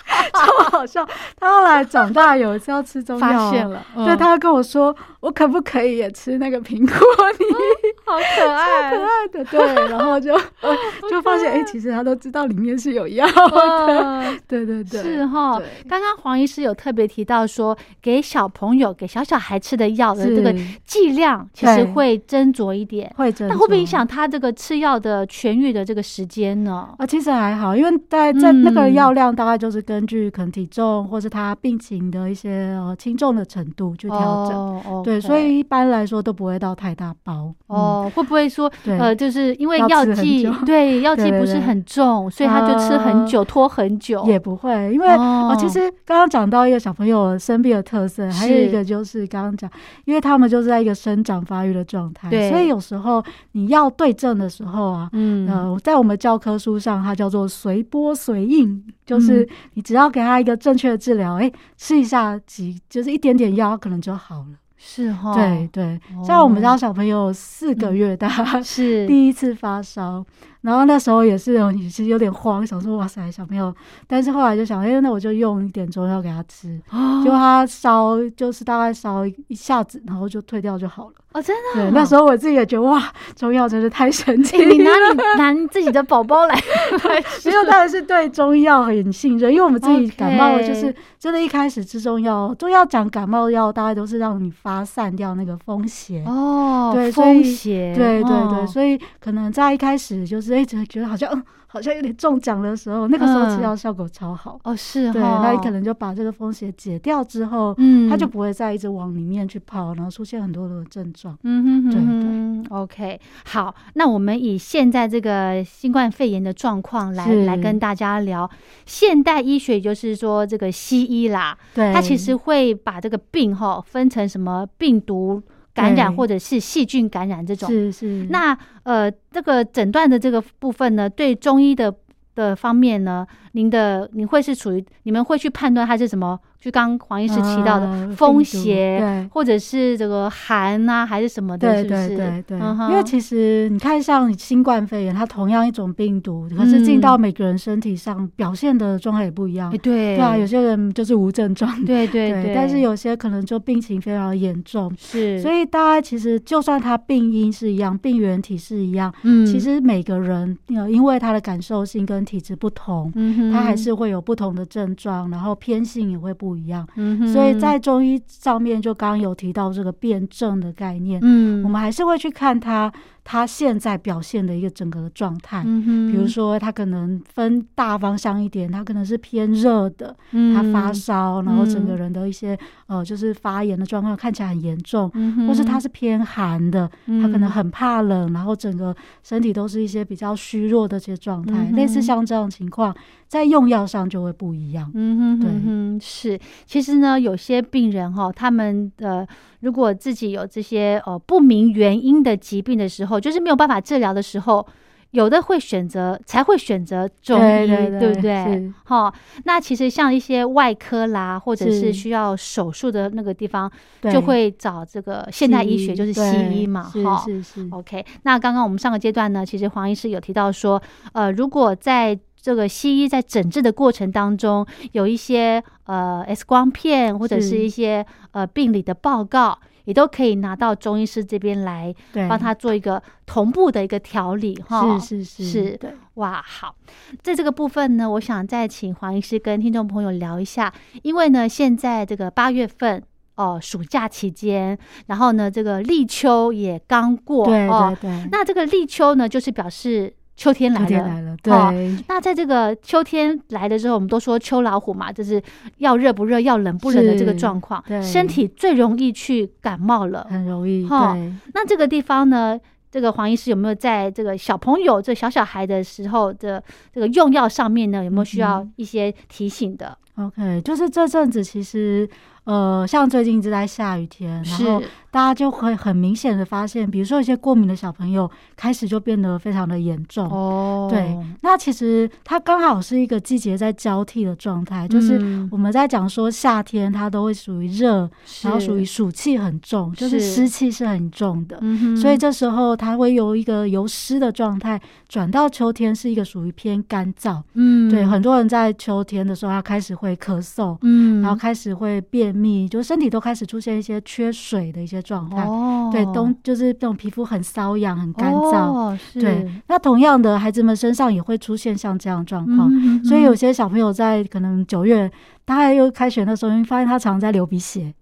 [0.33, 1.07] 超好笑。
[1.39, 6.97] 他后来长大有一次要吃中药，发现了，对，嗯他跟我说，我可不可以也吃那个苹果
[7.39, 7.45] 泥？
[8.07, 10.73] 好可爱，可爱的，对，然后就呃
[11.11, 13.57] 就发现，哎、其实他都知道里面是有药的，
[13.99, 15.61] 嗯对对对，是哈。
[15.89, 23.13] 刚刚黄医师有特别提到说，给小朋友、给小小孩吃的药的这个剂量，其实会斟酌一点。
[23.17, 23.87] 会真，那会不会影？
[23.87, 26.89] 响他这个吃药的痊愈的这个时间呢？
[26.99, 34.55] 啊，其实还好，因为在在那个嗯药量大概就是根据可能体重或是他病情的一些呃轻重的程度去调整。
[34.57, 37.55] 哦对所以一般来说都不会到太大包。
[37.69, 43.27] 嗯，哦，会不会说呃，就是因为 药剂对药剂不是很重，所以他就吃很啊。
[43.27, 44.23] 久，拖很久。
[44.27, 45.51] 也不会，因为哦。
[45.53, 49.71] 哦，其实刚刚讲到一个小朋友生病的特色，还有一个就是刚刚讲，
[50.05, 52.51] 因为他们就是在一个生长发育的状态，对。
[52.51, 55.49] 所以有时候你要对症的时候啊，嗯。
[55.49, 59.49] 呃，在我们教科书上，它叫做随波随应，就是嗯。
[59.75, 64.49] 你只要给他一个正确的治疗，哎、吃一下几就是一点点药，可能就好了。
[64.89, 66.23] 是哈，对对，哦。
[66.25, 68.29] 像我们家小朋友四个月大，
[68.63, 69.05] 是。
[69.09, 70.25] 第一次发烧，
[70.61, 73.75] 然后那时候也是有也是有点慌，想说哇塞小朋友，
[74.07, 77.21] 但是后来就想，哎、那我就用一点中药给他吃， 哦。
[77.25, 81.13] 结果他烧就是大概烧一下子，然后就退掉就好了。
[81.33, 81.81] 哦，真的。
[81.83, 81.91] 对，哦。
[81.93, 83.03] 那时候我自己也觉得哇，
[83.35, 84.65] 中药真是太神奇欸。
[84.65, 96.23] 你拿你 拿你自己的宝宝来来没有，当然是对中药很信任，因为我们自己感冒就是真的，一开始吃中药，中药讲感冒药大概都是让你发散掉那个风邪。
[96.25, 103.63] 哦，对风邪，对对对，哦所以可能在一开始就是一直觉得好像嗯，好像有点中奖的时候，那个时候吃嗯。
[103.63, 104.59] 药效果超好。
[104.65, 111.39] 哦是对，哈，那你可能就把这个风邪解掉之后，嗯它就不会再一直往里面去泡，然后出现很多的症状。
[111.43, 117.47] 嗯哼哼，OK，好，那我们以现在这个新冠肺炎的状况来是。
[117.47, 118.51] 来跟大家聊
[118.87, 125.41] 现代医学，就是说这个西医啦，对，它其实会把这个病哈分成什么病毒
[125.77, 127.69] 感染或者是细菌感染这种。
[127.69, 131.95] 是是那呃，这个诊断的这个部分呢，对中医的
[132.35, 136.41] 的方面呢，您的你会是处于你们会去判断它是什么？
[136.67, 139.29] 就刚刚黄医师提到的啊风邪，对。
[139.33, 142.09] 或者是这个寒啊，还是什么的，对是不是？
[142.09, 149.73] 对对对，嗯因为其实你看，像新冠肺炎，它同样一种病毒，可是进到每个人身体上表现的状态也不一样。
[149.73, 149.79] 哎。
[149.79, 150.17] 对。
[150.17, 154.93] 对啊，有些人就是无症状， 对对对，但是有些可能就病情非常严重。
[154.99, 159.47] 是，所以大家其实就算他病因是一样，病原体是一样，嗯。
[159.47, 166.87] 其实每个人呃，因为他的感受性跟体质不同，嗯他还是会有不同的症状，然后偏性也会不一样。
[166.97, 167.33] 嗯哼。
[167.33, 171.63] 所以在中医上面，就刚刚有提到这个辩证的概念，嗯。
[171.65, 172.93] 我们还是会去看他
[173.29, 175.65] 他现在表现的一个整个的状态。
[175.67, 180.17] 嗯，比如说，他可能分大方向一点，他可能是偏热的，
[180.55, 186.89] 他发烧，然后整个人的一些呃，就是发炎的状况看起来很严重，嗯或是他是偏寒的，
[187.21, 192.95] 他可能很怕冷，然后整个身体都是一些比较虚弱的这些状态，类似像这种情况，
[193.27, 194.89] 在用药上就会不一样。
[194.95, 196.01] 嗯哼对。
[196.01, 196.39] 是。
[196.65, 199.27] 其实呢，有些病人哈、他们呃，
[199.61, 204.67] 如果自己有这些呃不明原因的疾病的时候，就是没有办法治疗的时候，
[205.13, 208.45] 有的会选择才会选择中医，对不对？
[208.45, 208.73] 是？
[208.85, 209.13] 哈、
[209.45, 211.93] 那其实像一些外科啦，或者是是。
[211.93, 213.71] 需要手术的那个地方，
[214.13, 217.23] 就会找这个现代医学，就是西医嘛，是哈。
[217.25, 220.81] 是是，OK，那刚刚我们上个阶段呢，其实黄医师有提到说，
[221.13, 227.59] 呃，如果在这个西医在诊治的过程当中，有一些呃 X 光片或者是是。
[227.59, 234.99] 一些呃病理的报告，也都可以拿到中医师这边来对，帮他做一个同步的一个调理哈。
[234.99, 235.91] 是是是是对。
[236.15, 236.77] 哇，好，
[237.23, 240.71] 在这个部分呢，我想再请黄医师跟听众朋友聊一下，
[241.03, 243.03] 因为呢，现在这个八月份。
[243.37, 250.87] 哦，暑假期间，然后呢，这个立秋也刚过对哦对，对，那这个立秋呢，就是表示秋天来了。
[250.87, 251.37] 秋天来了，哦
[251.73, 255.43] 对，那在这个秋天来的时候，我们都说秋老虎嘛，就是
[255.79, 260.27] 要热不热，要冷不冷的这个是状况，对身体最容易去感冒了。
[260.29, 261.33] 很容易，哈对。
[261.55, 262.59] 那这个地方呢，
[262.91, 272.09] 这个黄医师有没有在这个小朋友、这小小孩的时候的这个用药上面呢，有没有需要嗯一些提醒的？OK，就是这阵子其实，
[272.47, 274.81] 呃，像最近一直在下雨天，然后
[275.11, 280.31] 大家就会很明显的发现，比如说一些过敏的小朋友开始就变得非常的严重。
[280.31, 280.89] 哦。
[280.89, 285.49] 对，那其实它刚好是一个季节在交替的状态，就是嗯。
[285.51, 288.09] 我们在讲说夏天它都会属于热，
[288.43, 290.37] 然后属于暑气很重，就是是。
[290.37, 291.59] 湿气是很重的。
[291.63, 297.43] 嗯所以这时候它会由一个由湿的状态转到秋天是一个属于偏干燥。
[297.55, 297.91] 嗯。
[297.91, 301.21] 对，很多人在秋天的时候，他开始会咳嗽，嗯。
[301.23, 305.43] 然后开始会便秘，就身体都开始出现一些缺水的一些状态。
[305.45, 308.73] 哦对，冬就是这种皮肤很瘙痒、很干燥。
[308.73, 312.69] 哦、是对，那同样的，孩子们身上也会出现像这样状况。
[312.73, 315.11] 嗯所以有些小朋友在可能九月，
[315.45, 317.95] 大概又开学的时候，发现他常在流鼻血。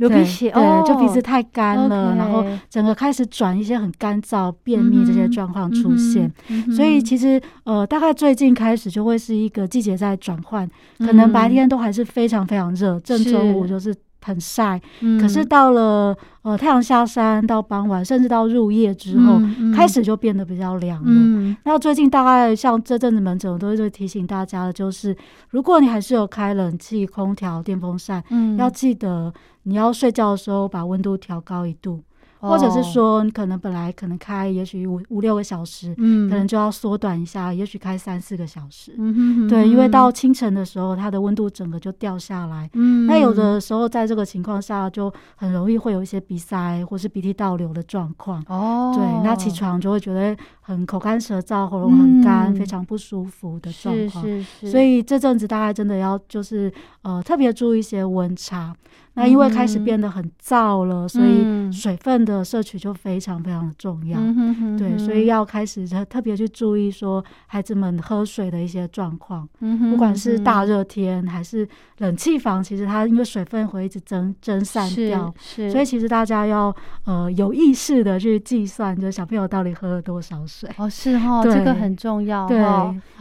[0.00, 6.32] 对流鼻血，对，哦就鼻子太干了然后整个开始转一些很干燥、便秘这些状况出现。
[6.74, 15.20] 所以其实呃，大概最近开始就会是一个季节在转换，可能白天都还是非常非常热，正中午就是很晒，嗯。
[15.20, 19.72] 可是到了呃太阳下山到傍晚，甚至到入夜之后，嗯嗯。
[19.72, 21.06] 开始就变得比较凉了。
[21.06, 21.56] 嗯。
[21.64, 25.16] 那最近大概像这阵子门诊，我都会提醒大家的，就是
[25.50, 28.56] 如果你还是有开冷气、空调、电风扇，嗯。
[28.56, 29.32] 要记得
[29.64, 32.02] 你要睡觉的时候把温度调高一度，
[32.40, 38.94] 或者是哦说你可能本来可能开也许五五六个小时，嗯可能就要缩短一下，也许开三四个小时。
[38.98, 42.68] 嗯哼哼对，因为到清晨的时候，它的温度整个就掉下来。
[42.74, 48.42] 嗯那有的时候在这个情况下，就很容易会有一些鼻塞或是鼻涕倒流的状况。
[48.48, 54.24] 哦，对，那起床就会觉得很口干舌燥，喉咙很干，嗯非常不舒服的状是况。
[54.24, 56.72] 是是，所以这阵子大概真的要就是
[57.02, 58.74] 呃特别注意一些温差。
[59.20, 64.18] 那因为开始嗯变得很燥了，所嗯以水分的摄取就非常非常的重要。
[64.18, 80.68] 嗯哼哼对，所以要开始特特别去注意说孩子们喝水的一些状况，嗯哼不管是大热天还是冷气房，其实它因为水分会一直蒸蒸散掉，是，所以其实大家要呃有意识的去计算，就是小朋友到底喝了多少水。
[80.76, 82.58] 哦是哈，对这个很重要对，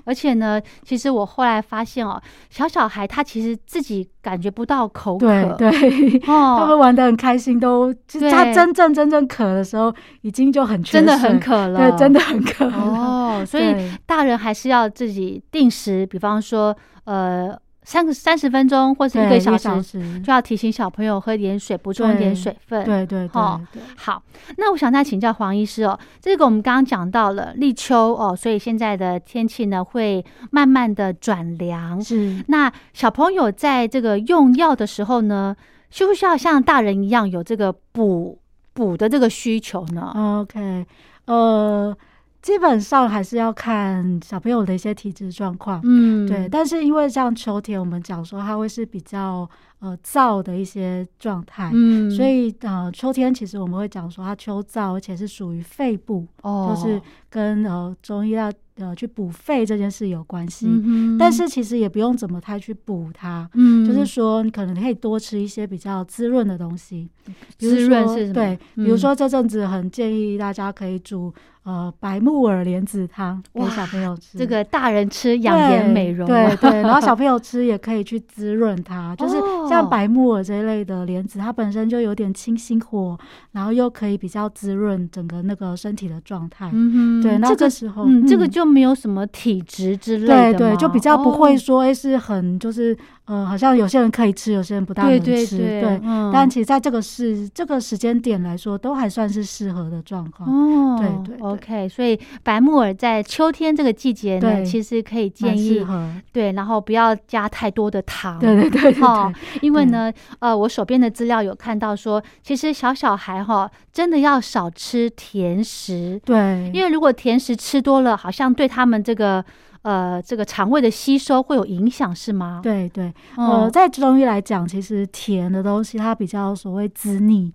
[0.05, 5.88] 而且呢，其实我后来发现哦，小小孩他其实自己感觉不到口渴，对对，
[6.19, 12.77] 他哦，们玩的很开心，都就是他真正真正渴的时候，已经就很真的很渴了，对，真的很渴了。
[12.77, 13.75] 哦，所以
[14.05, 16.75] 大人还是要自己定时，比方说
[17.05, 22.85] 呃三个三十分钟或者一个小时，就要提醒小朋友喝点水，补充一点水分。
[22.85, 24.21] 对对哦对对，好，
[24.57, 31.99] 那我想再请教黄医师哦，这个我们刚刚讲到了立秋哦，所以现在的天气呢会慢慢的转凉。
[31.99, 32.43] 是。
[32.47, 35.55] 那小朋友在这个用药的时候呢，
[35.89, 38.39] 需不需要像大人一样有这个补
[38.73, 40.85] 补的这个需求呢？OK，
[41.25, 41.95] 呃，
[42.41, 45.81] 基本上还是要看小朋友的一些体质状况。
[45.83, 49.49] 嗯，对，但是因为像秋天，我们讲说它会是比较
[49.79, 51.69] 呃燥的一些状态。
[51.73, 60.67] 嗯所以呃，秋天其实我们会讲说它秋燥，而且是属于肺部，哦就是跟呃中医要呃去补肺这件事有关系。
[60.69, 67.09] 嗯但是其实也不用怎么太去补它，嗯就是说你可能可以多吃一些比较滋润的东西，
[67.57, 71.33] 比如滋润是什么对，嗯比如说这阵子很建议大家可以煮
[71.69, 79.67] 呃白木耳莲子汤给小朋友吃，这个大人吃养颜美容，对对，然后小朋友吃也可以去滋润它， 就是哦。
[79.69, 83.15] 像白木耳这一类的莲子，它本身就有点清心火，
[83.51, 86.71] 然后又可以比较滋润整个那个身体的状态。
[86.73, 91.57] 嗯哼，对，那这个这时候嗯，这个嗯就没有什么体质之类的对对，就比较不会哦。
[91.57, 92.97] 说，哎、是很就是
[93.29, 96.31] 呃，好像有些人可以吃，有些人不大对能吃，对对，嗯。
[96.33, 100.49] 但其实在这个是这个时间点来说，都还算是适合的状况。
[100.49, 105.85] 哦，对 OK，所以白木耳在秋天这个季节呢，其实可以建议
[106.33, 119.45] 对，然后不要加太多的糖，对对对对哈对，因为呢，呃，我手边的资料有看到说，其实小小孩哈，真的要少吃甜食，对，因为如果甜食吃多了，好像对他们这个
[119.81, 122.59] 呃这个肠胃的吸收会有影响，是吗？
[122.63, 127.51] 对对，嗯，呃，在中医来讲，其实甜的东西它比较所谓滋腻，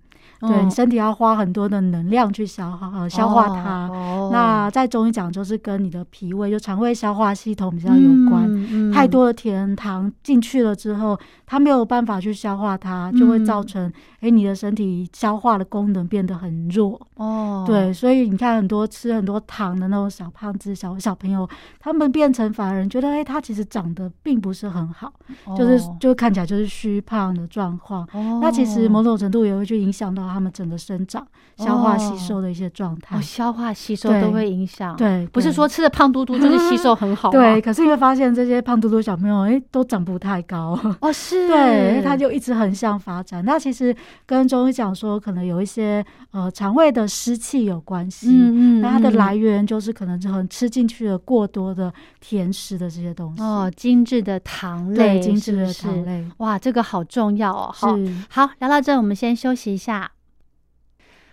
[0.48, 3.88] 对嗯你身体要花很多的能量去消耗呃消化它。
[3.88, 8.44] 哦那在中医讲，就是跟你的脾胃就肠胃消化系统比较有关。
[8.48, 13.86] 嗯太多的甜糖进去了之后，它没有办法去消化它，就会造嗯成
[14.20, 17.00] 哎、诶你的身体消化的功能变得很弱。
[17.16, 25.12] 哦，对，所以你看很多吃很多糖的那种小胖子、小小朋友，他们变成反而觉得，哎、他其实长得并不是很好，
[25.44, 28.02] 哦，就是就看起来就是虚胖的状况。
[28.12, 33.20] 哦那其实某种程度也会去影响到他们整个生长、消化、吸哦收的一些状态哦，。
[33.22, 40.78] 消化吸收都会影响，，对，不是说吃的胖嘟嘟就是吸收很好吗， 对，可是你会发现这些胖嘟嘟小朋友，哎、都长不太高。
[41.00, 43.44] 哦 是，对，他就一直横向发展。
[43.44, 43.94] 那其实
[44.26, 48.28] 跟中医讲说，可能有一些呃肠胃的湿气有关系。
[48.30, 53.42] 嗯嗯，那它的嗯来源就是可能就很吃进去了过多的甜食的这些东西。
[53.42, 57.70] 哦，精致的糖类，对，精致的糖类哇，这个好重要哦。
[57.72, 57.96] 好，
[58.28, 60.10] 好，聊到这，我们先休息一下。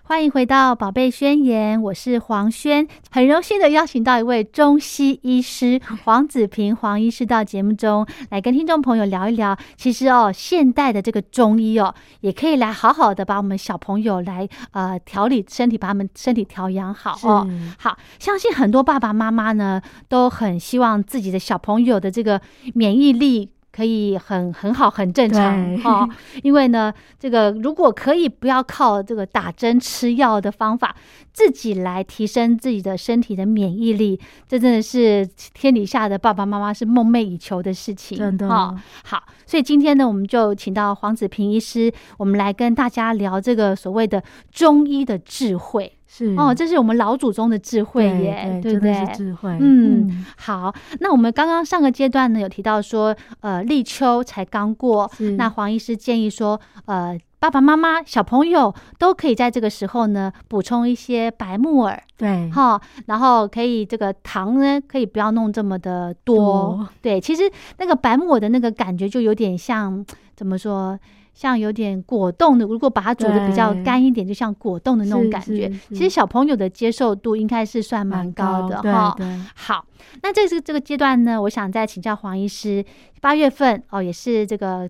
[0.03, 9.57] 欢迎回到《宝贝宣言》，我是黄轩，很荣幸的邀请到一位中西医师 黄子平黄医师到节目中来跟听众朋友聊一聊。
[9.77, 17.47] 其实哦，现代的这个中医哦，也可以来好好的把我们小朋友来呃调理身体，把他们身体调养好哦。
[17.77, 22.41] 好，相信很多爸爸妈妈呢都很希望自己的小朋友的这个
[22.73, 26.09] 免疫力可以很很好、很正常哈哦。
[26.43, 30.95] 因为呢，这个如果可以不要靠这个打针吃药的方法，
[31.33, 38.17] 自己来提升自己的身体的免疫力，这真的是天底下的爸爸妈妈是梦寐以求的事情。
[38.17, 45.93] 真的哦好，所以今天呢，我们就请到黄子平医师，我们来跟大家聊这个所谓的中医的智慧。
[46.13, 48.93] 是哦，这是我们老祖宗的智慧对耶，对，不对？
[48.93, 49.57] 是智慧。
[49.61, 66.35] 嗯，好，那我们刚刚上个阶段呢，有提到说，呃，立秋才刚过，那黄医师建议说，呃，爸爸妈妈、小朋友都可以在这个时候呢，补充一些白木耳，对，哈，然后可以这个糖呢，可以不要弄这么的多。
[66.35, 70.99] 多对，其实那个白木耳的那个感觉就有点像怎么说？
[71.33, 75.71] 像有点果冻的，如果把它煮的比较干一点，就像果冻的那种感觉。
[75.89, 79.15] 其实小朋友的接受度应该是算蛮高的哈。
[79.55, 79.85] 好，
[80.21, 82.85] 那这是这个阶段呢，我想再请教黄医师，
[83.21, 84.89] 八月份哦，也是这个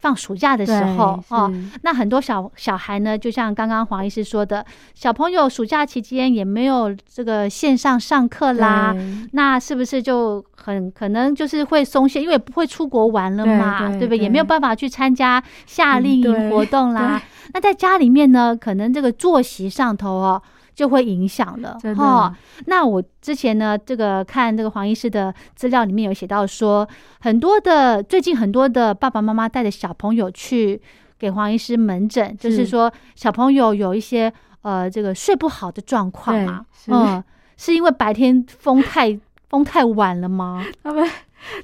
[0.00, 8.96] 放暑假的时候对哦，那很多小小孩呢，就像刚刚黄医师说的，小朋友暑假期间也没有这个线上上课啦，
[9.32, 14.18] 那是不是就很可能就是会松懈，因为不会出国玩了嘛，对对不对？
[14.18, 17.22] 也没有办法去参加夏嗯令营活动啦。
[17.52, 20.42] 那在家里面呢，可能这个作息上头哦。
[20.80, 22.02] 就会影响了真的。
[22.02, 22.34] 哈。
[22.64, 26.88] 那我之前呢，这个看这个黄医师的资料里面有写到说，
[27.20, 30.80] 很多的最近很多的爸爸妈妈带着小朋友去
[31.18, 36.90] 给黄医师门诊，就是是说小朋友有一些呃这个睡不好的状况嘛，是。
[36.90, 37.22] 嗯，
[37.58, 40.64] 是因为白天风太 风太晚了吗？
[40.82, 41.06] 他们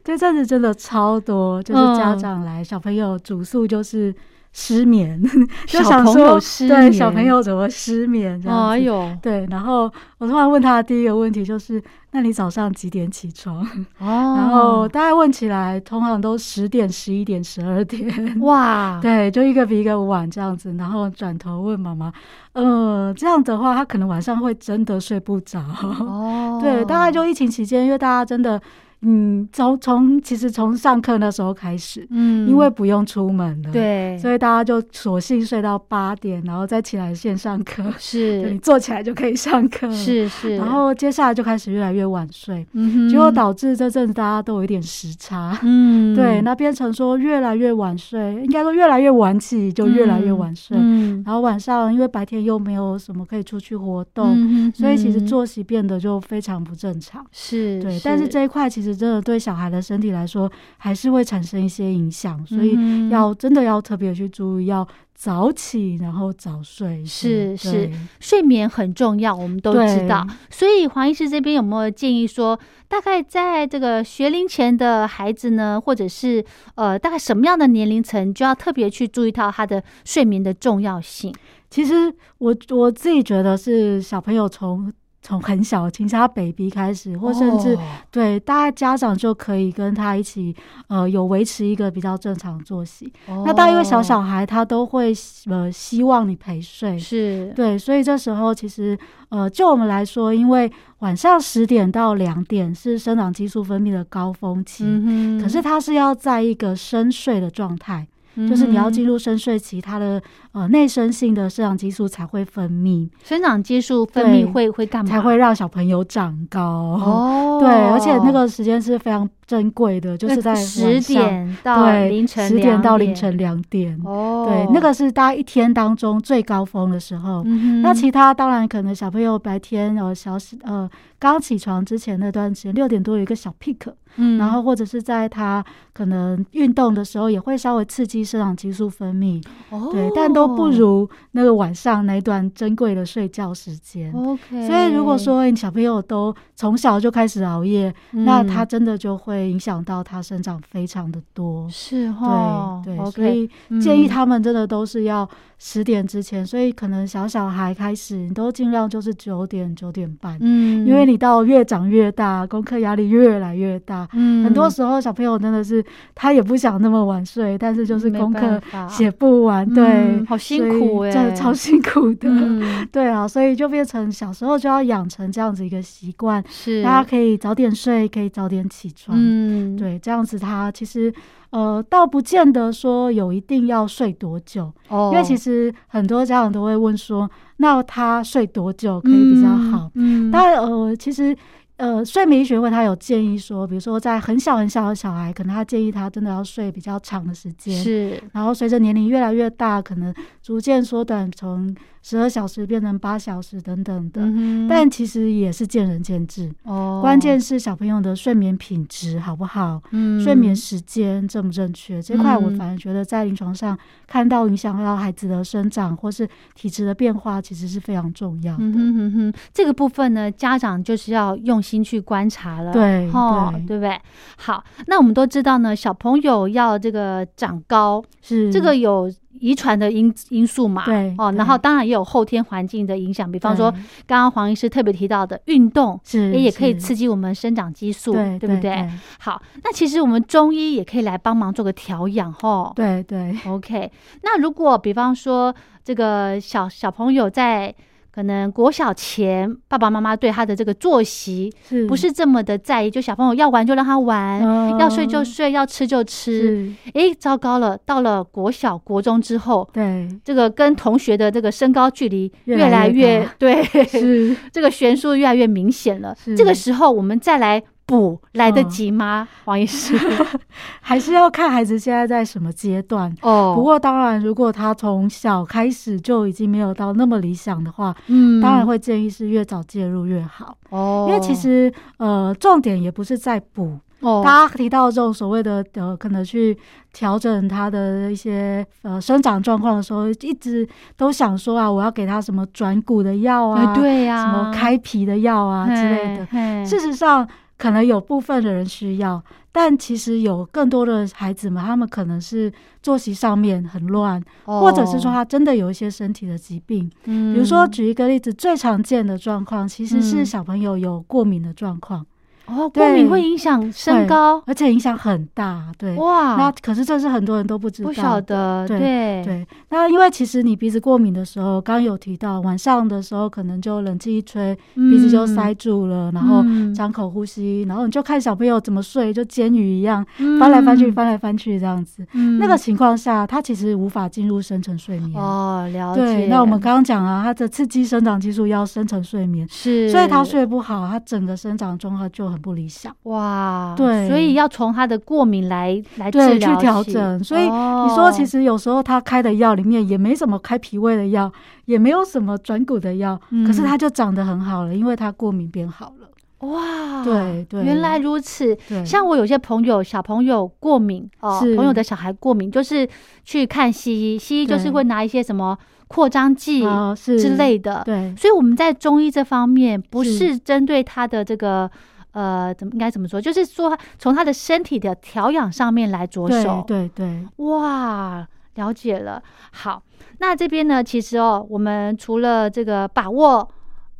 [0.05, 4.15] 这阵子真的超多，就是家嗯长来，小朋友主诉就是
[4.59, 5.23] 失眠，
[5.69, 8.73] 就小想朋友说失对小朋友怎么失眠这样子。
[8.73, 9.83] 哎呦，对，然后
[10.17, 11.81] 我突然问他的第一个问题就是：
[12.13, 13.61] 那你早上几点起床？
[13.99, 14.07] 哦，
[14.39, 18.11] 然后大概问起来，通常都十点、十一点、十二点。
[18.41, 22.11] 哇，对，就一个比一个晚这样子，然后转头问妈妈，
[22.55, 25.61] 呃，这样的话，他可能晚上会真的睡不着。
[26.01, 28.59] 哦，对，大概就疫情期间，因为大家真的
[29.03, 32.49] 嗯，从从其实从上课那时候开始，嗯。
[32.49, 38.57] 因为不用出门了，，对，所以大家就索性睡到八点，然后再起来线上课，是。
[38.63, 43.09] 坐起来就可以上课，，是是，然后接下来就开始越来越晚睡，嗯哼。
[43.09, 45.59] 结果导致这阵子大家都有一点时差。
[45.63, 46.15] 嗯。
[46.17, 50.77] 对，那变成说越来越晚睡，应该说越来越晚起，就越来越晚睡。
[50.81, 57.25] 嗯，然后晚上因为白天又没有什么可以出去活动，嗯所以其实嗯作息变得就非常不正常。
[57.33, 67.05] 是对，但是这一块其实真的对小孩的身体来说，还是会产生一些影响，所以要真的要特别去注意，要早起，然后早睡。
[67.05, 70.27] 是是睡眠很重要，我们都知道。
[70.51, 76.45] 所以黄医师这边有没有建议说，大概在这个学龄前的孩子呢，或者是
[76.75, 81.35] 呃，大概什么样的年龄层，就要特别去注意到他的睡眠的重要性？
[81.69, 84.93] 其实我我自己觉得是小朋友从
[85.27, 87.81] 从很小，从他 baby 开始，或甚至、哦
[88.13, 90.55] 对，大家家长就可以跟他一起，
[90.87, 93.13] 呃，有维持一个比较正常的作息。
[93.27, 95.13] 那当然因为小小孩他都会
[95.47, 98.97] 呃希望你陪睡，哦是对，所以这时候其实
[99.31, 100.71] 呃，就我们来说，因为
[101.01, 108.07] 晚上十点到两点是生长激素分泌的高峰期，嗯可是他是要在一个深睡的状态。
[108.51, 110.23] 就是你要进入入深睡期，他的
[110.57, 115.11] 呃内生性的生长激素才会分泌，生长激素分泌会会干嘛？
[115.11, 116.63] 才会让小朋友长高。
[116.63, 124.01] 哦，对，而且那个时间是非常珍贵的，就是在十点到凌晨十点到凌晨两点。
[124.03, 127.43] 哦，对，那个是大家一天当中最高峰的时候。
[127.45, 130.89] 嗯那其他当然可能小朋友白天呃小呃
[131.19, 144.13] 刚起床之前那段时间六点多有一个小 peak，、嗯然后或者是在他可能运动的时候也会稍微刺激生长激素分泌，哦对，但都不如那个晚上那一段珍贵的睡觉时间。
[144.13, 144.67] OK。
[144.67, 151.69] 所以如果说你小朋友都从小就开始熬夜，那嗯他真的就会影响到他生长非常的多。
[151.71, 153.49] 是哈，对所以
[153.81, 155.29] 建议嗯他们真的都是要
[155.59, 164.07] 十点之前，所以可能小小孩开始，你都尽量就是九点九点半，嗯，因为你到越长越大，功课压力越来越大。
[164.13, 165.85] 嗯很多时候小朋友真的是
[166.15, 172.29] 他也不想那么晚睡，但是就是功课写不完，对嗯，好辛苦哎，欸真的超辛苦的。
[172.29, 179.17] 嗯对啊，所以就变成小时候就要养成这样子一个习惯，是大家可以早点睡，可以早点起床。
[179.19, 181.13] 嗯，对，这样子他其实
[181.57, 189.91] 呃，倒不见得说有一定要睡多久，哦，因为其实很多家长都会问说，那他睡多久可以比较好？
[189.95, 191.35] 嗯，嗯，当然，呃，其实。
[191.79, 201.77] 呃，睡眠医学会他有建议说，比如说在很小很小的小孩，可能他建议他真的要睡比较长的时间，是然后随着年龄越来越大，可能逐渐缩短，从
[202.09, 204.23] 十二小时变成八小时等等的。
[204.23, 212.01] 嗯但其实也是见仁见智，哦，关键是小朋友的睡眠品质好不好，嗯睡眠时间正不正确。
[212.01, 213.77] 这块我嗯反而觉得在临床上
[214.07, 218.63] 看到影响到孩子的生长或是体质的变化，其实是非常重要的。
[218.63, 224.01] 嗯哼哼哼，这个部分呢，家长就是要用心去观察了，对哦，对对不对？
[224.37, 231.15] 好，那我们都知道呢，小朋友要这个长高，是这个有遗传的因因素嘛，哦，对。
[231.19, 233.81] 哦然后当然也有后天环境的影响，比方说对。
[234.07, 238.89] 刚刚黄医师特别提到的运动，是也也可以刺激我们生长激素，对不对？
[239.19, 242.73] 好，那其实我们中医也可以来帮忙做个调养，哦。
[242.75, 243.37] 对对。
[243.47, 243.91] OK，
[244.23, 247.75] 那如果比方说这个小小朋友在
[248.17, 251.53] 可能国小前，爸爸妈妈对他的这个作息
[251.87, 254.75] 不是这么的在意，就小朋友要玩就让他玩，哦。
[254.81, 256.41] 要睡就睡，要吃就吃。
[256.41, 260.09] 是，诶，糟糕了，到了国小、国中之后，对。
[260.25, 264.35] 这个跟同学的这个身高距离越越来越对，是。
[264.51, 266.17] 这个悬殊越来越明显了。
[266.35, 269.29] 这个时候我们再来补，来得嗯及吗？
[269.45, 269.97] 王医师？
[270.83, 273.15] 还是要看孩子现在在什么阶段。
[273.23, 280.57] 哦不过当然，如果他从小开始就已经没有到那么理想的话，嗯当然会建议是越早介入越好。
[280.71, 286.57] 哦，因为其实呃，重点也不是在补，哦，大家提到这种所谓的呃，可能去
[286.93, 296.27] 调整他的一些呃生长状况的时候，一直都想说啊，我要给他什么转骨的药啊，哎对呀、什么开皮的药啊之类的。
[296.67, 297.27] 事实上，
[297.59, 302.53] 可能有部分的人需要，但其实有更多的孩子们，他们可能是
[302.83, 306.91] 作息上面很乱，哦或者是说他真的有一些身体的疾病。
[307.05, 312.05] 嗯比如说，举一个例子，最常见的状况其实是嗯小朋友有过敏的状况。
[312.47, 315.65] 哦，过敏会影响身高，而且影响很大。
[315.79, 316.37] 对，哇。
[316.37, 317.89] 那，可是这是很多人都不知道。
[317.89, 319.23] 不的，晓得，对对。
[319.25, 326.75] 对，那因为其实你鼻子过敏的时候，刚刚有提到晚上的时候，可能就冷气一吹，鼻子就塞住了，然后嗯。
[326.75, 330.39] 张口呼吸，然后你就看小朋友怎么睡，就煎鱼一样嗯。
[330.39, 332.07] 翻来翻去，翻来翻去这样子。
[332.13, 332.39] 嗯。
[332.39, 335.21] 那个情况下，他其实无法进入深层睡眠。
[335.21, 336.01] 哦，了解。
[336.03, 342.95] 对，那我们刚刚讲啊，他的刺激生长激素要深层睡眠，是，所以他睡不好，他整个生长综合就很不理想。
[343.05, 344.09] 哇，对。
[344.09, 347.25] 所以要从他的过敏来来治，疗去调整。
[347.25, 347.87] 所以哦。
[347.89, 351.33] 你说，其实有时候他开的药里面也没什么开脾胃的药，
[351.67, 356.09] 也没有什么转骨的药，可是嗯他就长得很好了，因为他过敏变好了。
[356.41, 357.65] 哇，对对。
[357.65, 358.57] 原来如此。
[358.85, 362.87] 像我有些朋友，小朋友过敏哦，朋友的小孩过敏，就是
[363.25, 365.57] 去看西医，西医就是会拿一些什么
[365.89, 367.83] 扩张剂啊之类的。
[367.85, 368.15] 对。
[368.17, 370.19] 所以我们在中医这方面，不是。
[370.19, 371.71] 是针对他的这个
[372.17, 373.21] 呃，怎么应该怎么说？
[373.21, 376.65] 就是说从他的身体的调养上面来着手。
[376.67, 377.07] 对对
[377.37, 379.23] 对，哇，了解了。
[379.53, 379.83] 好，
[380.19, 383.47] 那这边呢，其实哦，我们除了这个把握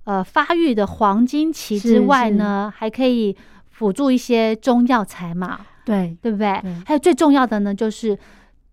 [0.05, 3.37] 呃发育的黄金期之外呢，还可以
[3.71, 6.59] 辅助一些中药材嘛，对对不对？
[6.63, 8.19] 对还有最重要的呢，就是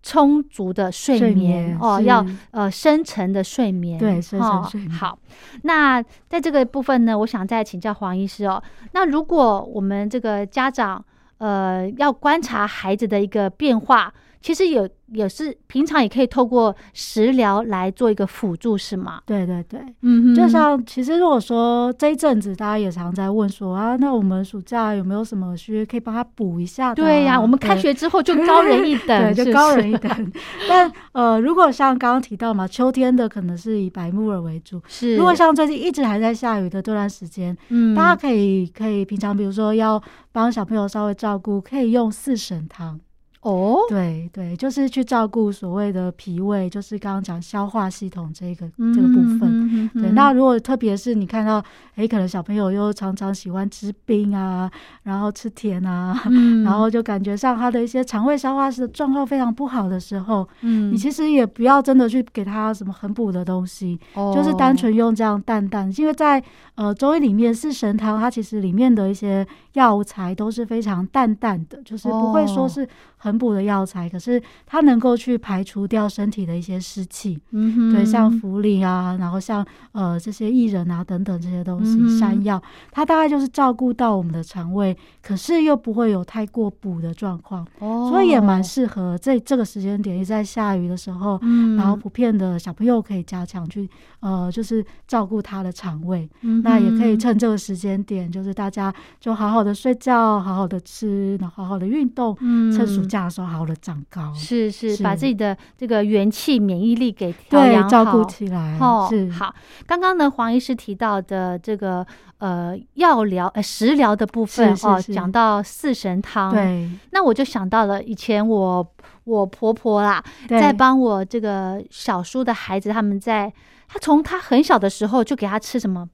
[0.06, 4.90] 充足的睡睡眠眠哦，要呃深层的睡眠，对深层哦睡眠。
[4.92, 5.18] 好，
[5.62, 8.62] 那在这个部分呢，我想再请教黄医师哦。
[8.92, 11.02] 那如果我们这个家长
[11.38, 14.12] 呃要观察孩子的一个变化，
[14.44, 19.22] 其实也也是平常也可以透过食疗来做一个辅助，是吗？
[19.24, 19.80] 对对对。
[20.02, 27.06] 嗯就像其实如果说这一阵子大家也常在问说啊，那我们暑假有没有什么需可以帮他补一下的啊？
[27.06, 30.32] 对呀、我们开对学之后就高人一等， 对，就高人一等。
[30.68, 34.78] 但呃，如果像刚刚提到嘛，秋天的可能是以白木耳为主。
[34.86, 35.16] 是。
[35.16, 39.98] 如果像最近一直还在下雨的这段时间，嗯大家可以可以平常比如说要
[40.32, 43.00] 帮小朋友稍微照顾，可以用四神汤。
[43.44, 49.40] 哦，对对，就是去照顾所谓的脾胃，就是刚刚讲消化系统这个、嗯这个部分。
[49.42, 51.62] 嗯对，那如果特别是你看到，
[51.96, 54.70] 诶，可能小朋友又常常喜欢吃冰啊，
[55.02, 60.92] 然后吃甜啊，嗯 然后就感觉上他的一些肠胃消化的状况非常不好的时候，嗯。
[60.92, 63.98] 你其实也不要真的去给他什么很补的东西，
[64.34, 66.42] 就是单哦纯用这样淡淡，因为在
[66.76, 72.68] 呃中医里面四神汤，它其实里面的一些药材都是非常淡淡的，就是不会说哦。
[72.68, 72.88] 是
[73.24, 77.40] 很补的药材，可是它能够去排除掉身体的一些湿气。
[77.52, 82.62] 嗯哼对，像茯苓啊，然后像呃这些薏仁啊等等这些东西，嗯山药，
[82.92, 93.88] 它大概就是照顾到我们的肠胃，可是又不会有太过补的状况，哦所以也蛮适合这这个时间点，也在下雨的时候，嗯然后普遍的小朋友可以加强去
[94.20, 105.02] 呃就是照顾他的肠胃，嗯那也可以趁这个时间点，就是大家就好好的睡觉，好好的吃，然后好好的运动，嗯趁暑假的时候好好的长高，是是是。
[105.04, 109.54] 把自己的这个元气、免疫力给调养，对照顾好起来，哦是，好。
[109.86, 112.04] 刚刚呢，黄医师提到的这个
[112.38, 116.90] 呃药疗、呃食疗的部分哦，讲到四神汤，，对。
[117.12, 118.92] 那我就想到了以前我
[119.24, 123.52] 我婆婆啦，在帮我这个小叔的孩子，他们在
[123.86, 126.08] 他从他很小的时候就给他吃什么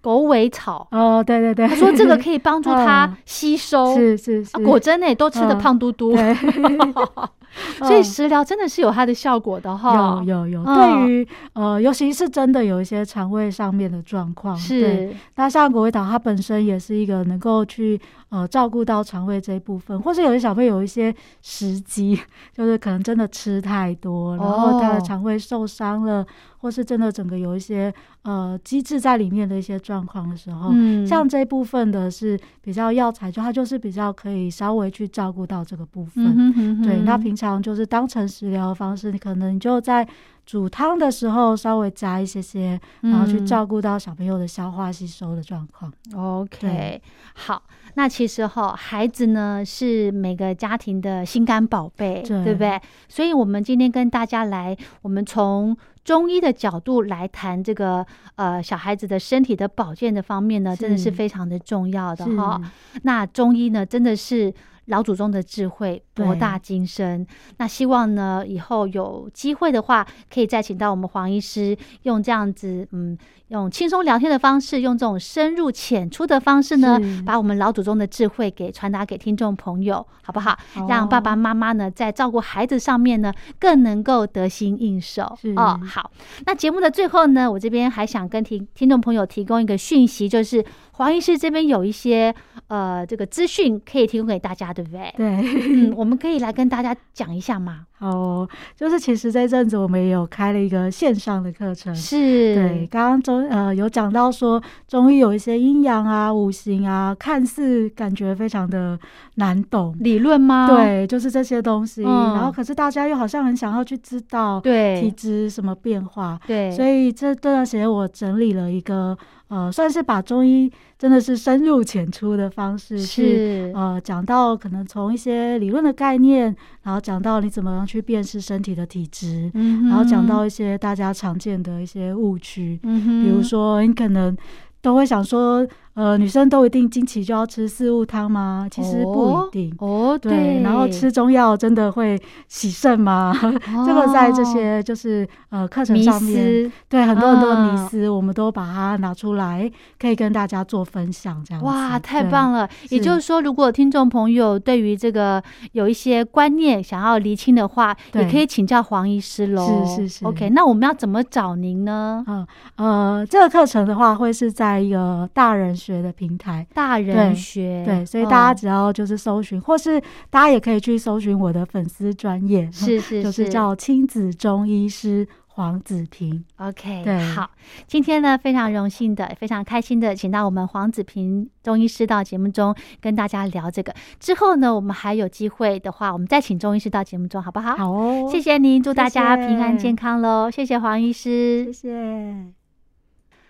[0.00, 3.16] 狗尾草，哦，对对对，他说这个可以帮助他 嗯。
[3.24, 5.58] 吸收，是是是，啊果真呢都吃的嗯。
[5.58, 6.34] 胖嘟嘟，对，
[7.78, 8.04] 所以嗯。
[8.04, 10.22] 食疗真的是有它的效果的哈。
[10.24, 10.74] 有有有，嗯。
[10.74, 22.18] 对于呃，尤其是真的有一些肠胃上面的状况，是，那像狗尾草，它本身也是一个能够去呃照顾到肠胃这一部分，或是有些小朋友有一些时机，
[22.52, 26.26] 就是可能真的吃太多，然后他的哦肠胃受伤了，
[26.58, 31.06] 或是真的整个有一些呃机制在里面的一些状况的时候，嗯。
[31.06, 36.24] 像这一部分的是比较药材，就它就是比较可以稍微去照顾到这个部分。
[36.24, 40.06] 嗯哼哼哼对，那平常就是当成食疗的方式，你可能你就在
[40.44, 43.46] 煮汤的时候稍微加一些些，然后去嗯。
[43.46, 45.92] 照顾到小朋友的消化吸收的状况。
[46.14, 47.00] OK，
[47.34, 47.62] 好，
[47.96, 52.80] 那其实哈，孩子呢是每个家庭的心肝宝贝，对对不对？
[53.08, 62.60] 所以我们今天跟大家来，我们从中医的角度来谈这个呃小孩子的身体的保健的方面呢，真的是是非常的重要的哈。
[63.02, 64.54] 那中医呢，真的是。
[64.86, 67.26] 老祖宗的智慧博大精深，
[67.58, 73.16] 那希望呢以后有机会的话，可以再请到我们黄医师，用这样子，嗯，
[73.48, 80.58] 用轻松聊天的方式，用这种深入浅出的方式呢，把我们老祖宗的智慧给传达给听众朋友，好不好？
[80.72, 80.86] 好。
[80.88, 85.36] 让爸爸妈妈呢在照顾孩子上面呢，更能够得心应手。
[85.40, 85.52] 是。
[85.56, 85.78] 哦。
[85.84, 86.10] 好，
[86.44, 90.64] 那节目的最后呢，我这边还想跟听听众朋友提供一个讯息，就是
[90.96, 92.34] 黄医师这边有一些
[92.68, 95.12] 呃这个资讯可以提供给大家，对不对？
[95.16, 97.82] 对，嗯，我们可以来跟大家讲一下吗？
[97.98, 108.98] 哦，就是其实这阵子我们也有开了一个线上的课程，是，对，刚刚中呃有讲到说中医有一些阴阳啊、五行啊，看似感觉非常的
[109.36, 110.66] 难懂，理论吗？
[110.68, 112.34] 对，就是这些东西，嗯。
[112.34, 119.16] 然后可是大家又好像很想要去知道对体对质什么变化，对，所以这段时间我整理了一个
[119.48, 134.36] 呃，算是把中医真的是深入浅出的方式去是呃讲到可能从一些理论的概念，然后讲到你怎么样去辨识身体的体质，嗯然后讲到一些大家常见的一些误区，比如说你可能
[134.82, 135.66] 都会想说，
[135.96, 138.68] 呃，女生都一定经期就要吃四物汤吗？
[138.70, 139.74] 其实不一定。
[139.78, 143.34] 哦，对，然后吃中药真的会洗肾吗？
[143.86, 152.68] 这个在这些就是呃课程上面，对很多很多的啊迷思，我们都把它拿出来，可以跟大家做分享，这样子哇，太棒了！
[152.90, 155.42] 也就是说，如果听众朋友对于这个
[155.72, 159.86] 有一些观念想要厘清的话，也可以请教黄医师喽。
[159.86, 162.22] 是是是 OK，那我们要怎么找您呢？
[162.26, 166.66] 嗯呃，这个课程的话会是在一个大人学的平台。
[166.74, 176.44] 大人学，对，所以大家哦只要就是搜寻，或是大家也可以去搜寻我的粉丝专业，是是 就是叫亲子中医师黄子平。
[176.56, 177.50] OK，对好，
[177.86, 183.94] 今天呢非常荣幸的，非常开心的，请到我们黄子平中医师到节目中跟大家聊这个。
[184.18, 187.76] 之后呢，我们还有机会的话，我们再请中医师到节目中，好不好？
[187.76, 190.50] 好哦，谢谢您，祝大家平安健康喽！
[190.50, 191.72] 谢谢黄医师谢。
[191.72, 192.65] 谢。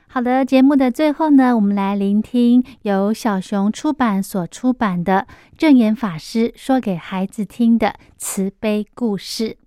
[0.09, 5.27] 好的，节目的最后呢，我们来聆听由小熊出版所出版的
[5.59, 9.59] 正言法师说给孩子听的慈悲故事。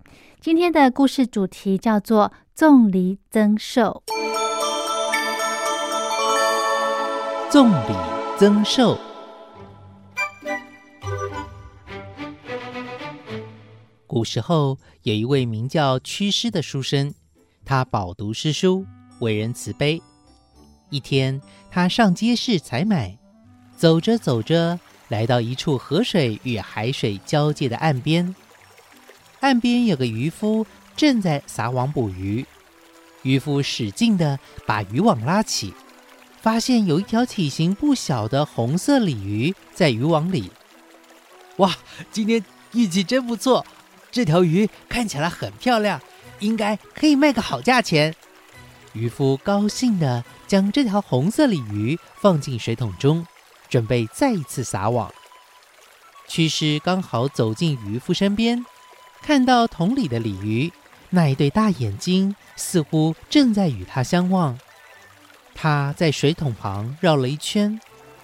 [0.42, 4.02] 今天的故事主题叫做“粽梨增寿
[7.52, 7.94] 粽礼
[8.40, 8.98] 增寿。
[14.08, 17.14] 古时候有一位名叫屈师的书生，
[17.64, 18.86] 他饱读诗书，
[19.20, 20.02] 为人慈悲。
[20.90, 23.18] 一天，他上街市采买，
[23.78, 28.36] 走着走着，来到一处河水与海水交界的岸边。
[29.40, 30.66] 岸边有个渔夫
[30.96, 32.46] 正在撒网捕鱼，
[33.22, 35.74] 渔夫使劲地把渔网拉起，
[36.42, 40.52] 发现有一条体型不小的红色鲤鱼在渔网里。
[41.58, 41.76] 哇，
[42.12, 43.66] 今天运气真不错，
[44.12, 46.02] 这条鱼看起来很漂亮，
[46.40, 48.14] 应该可以卖个好价钱。
[48.94, 53.26] 渔夫高兴地将这条红色鲤鱼放进水桶中，
[53.70, 55.14] 准备再一次撒网。
[56.28, 58.66] 屈师刚好走进渔夫身边，
[59.22, 60.74] 看到桶里的鲤鱼，
[61.12, 64.60] 那一对大眼睛似乎正在与他相望。
[65.54, 67.80] 他在水桶旁绕了一圈，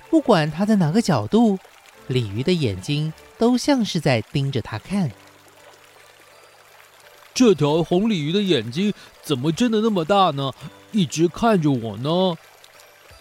[0.09, 1.59] 不管他在哪个角度，
[2.07, 5.11] 鲤鱼的眼睛都像是在盯着他看。
[7.35, 10.51] 这条红鲤鱼的眼睛怎么真的那么大呢？
[10.91, 12.37] 一直看着我呢。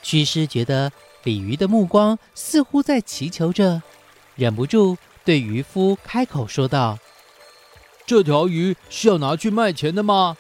[0.03, 0.93] 屈师觉得
[1.23, 3.83] 鲤鱼的目光似乎在祈求着，
[4.35, 6.99] 忍不住对渔夫开口说道
[8.07, 10.37] 这条鱼是要拿去卖钱的吗？：“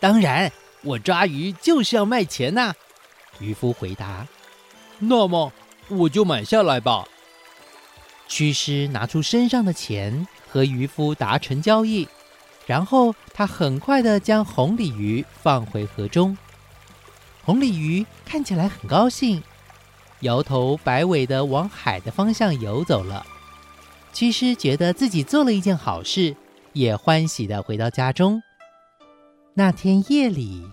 [0.00, 0.50] 当然，
[0.82, 2.74] 我抓鱼就是要卖钱呐、
[3.38, 4.26] 渔夫回答。
[4.98, 5.52] 那么
[5.88, 7.04] 我就买下来吧。
[8.26, 12.08] 屈师拿出身上的钱和渔夫达成交易，
[12.72, 16.34] 然后他很快的将红鲤鱼放回河中。
[17.44, 19.42] 红鲤鱼看起来很高兴，
[20.20, 23.26] 摇头摆尾的往海的方向游走了。
[24.14, 26.34] 屈师觉得自己做了一件好事，
[26.72, 28.42] 也欢喜的回到家中。
[29.52, 30.66] 那天夜里，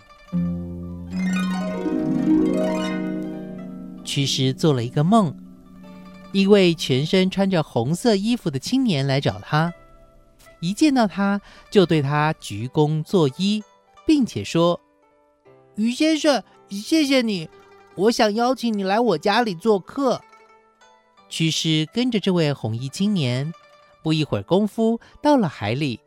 [4.06, 5.36] 屈师做了一个梦。
[6.32, 9.74] 一位全身穿着红色衣服的青年来找他，
[10.60, 11.40] 一见到他
[11.70, 13.62] 就对他鞠躬作揖，
[14.06, 14.80] 并且说
[15.76, 17.48] ：“于先生，谢谢你，
[17.96, 20.20] 我想邀请你来我家里做客。”
[21.28, 23.52] 屈师跟着这位红衣青年，
[24.02, 26.00] 不一会儿功夫到了海里。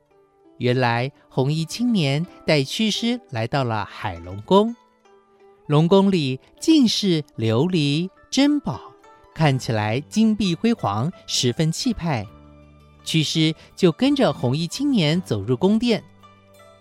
[0.59, 4.75] 原来红衣青年带屈师来到了海龙宫，
[5.67, 8.79] 龙宫里尽是琉璃珍宝。
[9.33, 12.23] 看起来金碧辉煌，十分气派。
[13.03, 16.03] 屈师就跟着红衣青年走入宫殿，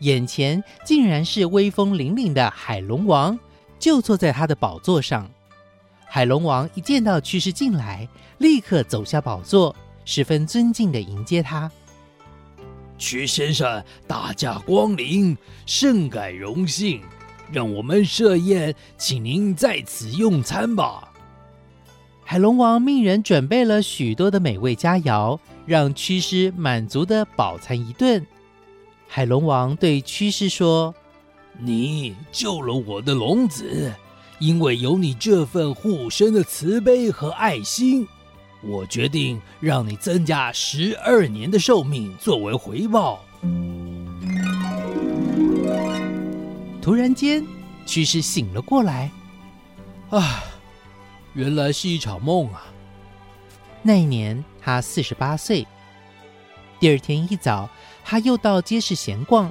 [0.00, 3.38] 眼前竟然是威风凛凛的海龙王，
[3.78, 5.30] 就坐在他的宝座上。
[6.06, 8.08] 海龙王一见到屈师进来，
[8.38, 11.70] 立刻走下宝座，十分尊敬地迎接他。
[12.98, 17.02] 屈先生大驾光临，甚感荣幸。
[17.50, 21.11] 让我们设宴，请您在此用餐吧。
[22.32, 28.26] 海龙王命人准备了许多的美味佳肴，让屈师满足的饱餐一顿。
[29.06, 30.94] 海龙王对屈师说
[31.60, 33.92] ：“你救了我的龙子，
[34.38, 38.08] 因为有你这份护身的慈悲和爱心，
[38.62, 43.22] 我决定让你增加十二年的寿命作为回报。”
[46.80, 47.46] 突然间，
[47.84, 49.10] 屈师醒了过来。
[50.08, 50.42] 啊！
[51.34, 52.66] 原来是一场梦啊！
[53.82, 55.66] 那一年他四十八岁。
[56.78, 57.70] 第二天一早，
[58.04, 59.50] 他又到街市闲逛，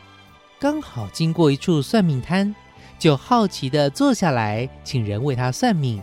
[0.60, 2.54] 刚好经过一处算命摊，
[3.00, 6.02] 就好奇的坐下来，请人为他算命。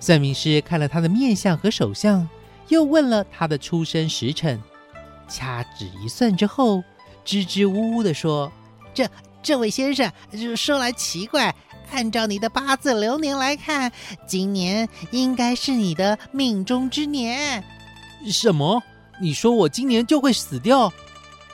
[0.00, 2.28] 算命师看了他的面相和手相，
[2.68, 4.62] 又问了他的出生时辰，
[5.28, 6.84] 掐指一算之后，
[7.24, 8.52] 支支吾吾的说
[8.92, 9.08] ：“这
[9.42, 10.12] 这位先生，
[10.56, 11.54] 说来奇怪。”
[11.90, 13.90] 按照你的八字流年来看，
[14.26, 17.62] 今年应该是你的命中之年。
[18.30, 18.82] 什么？
[19.20, 20.92] 你说我今年就会死掉？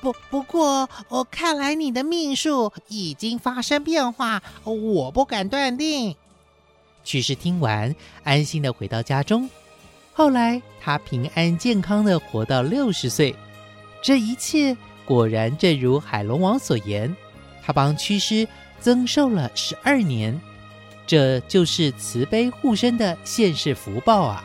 [0.01, 6.15] 不，不过我看来你的命数已经发生变化，我不敢断定。
[7.05, 9.49] 屈师听完，安心的回到家中。
[10.13, 13.35] 后来他平安健康的活到六十岁。
[14.03, 14.77] 这一切
[15.07, 17.15] 果然正如海龙王所言，
[17.65, 18.47] 他帮屈师。
[18.85, 20.39] 增寿了十二年，
[21.07, 24.45] 这就是慈悲护身的现世福报啊！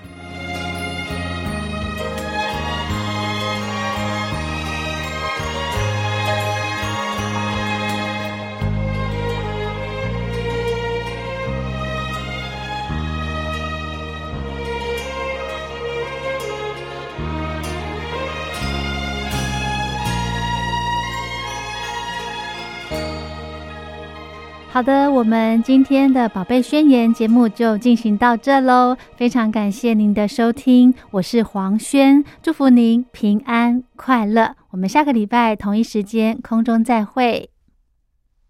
[24.79, 28.95] 好的，我们今天的宝贝宣言节目就进行到这喽。
[29.17, 34.55] 非常感谢您的收听，我是黄轩，祝福您平安快乐。
[34.69, 37.49] 我们下个礼拜同一时间空中再会。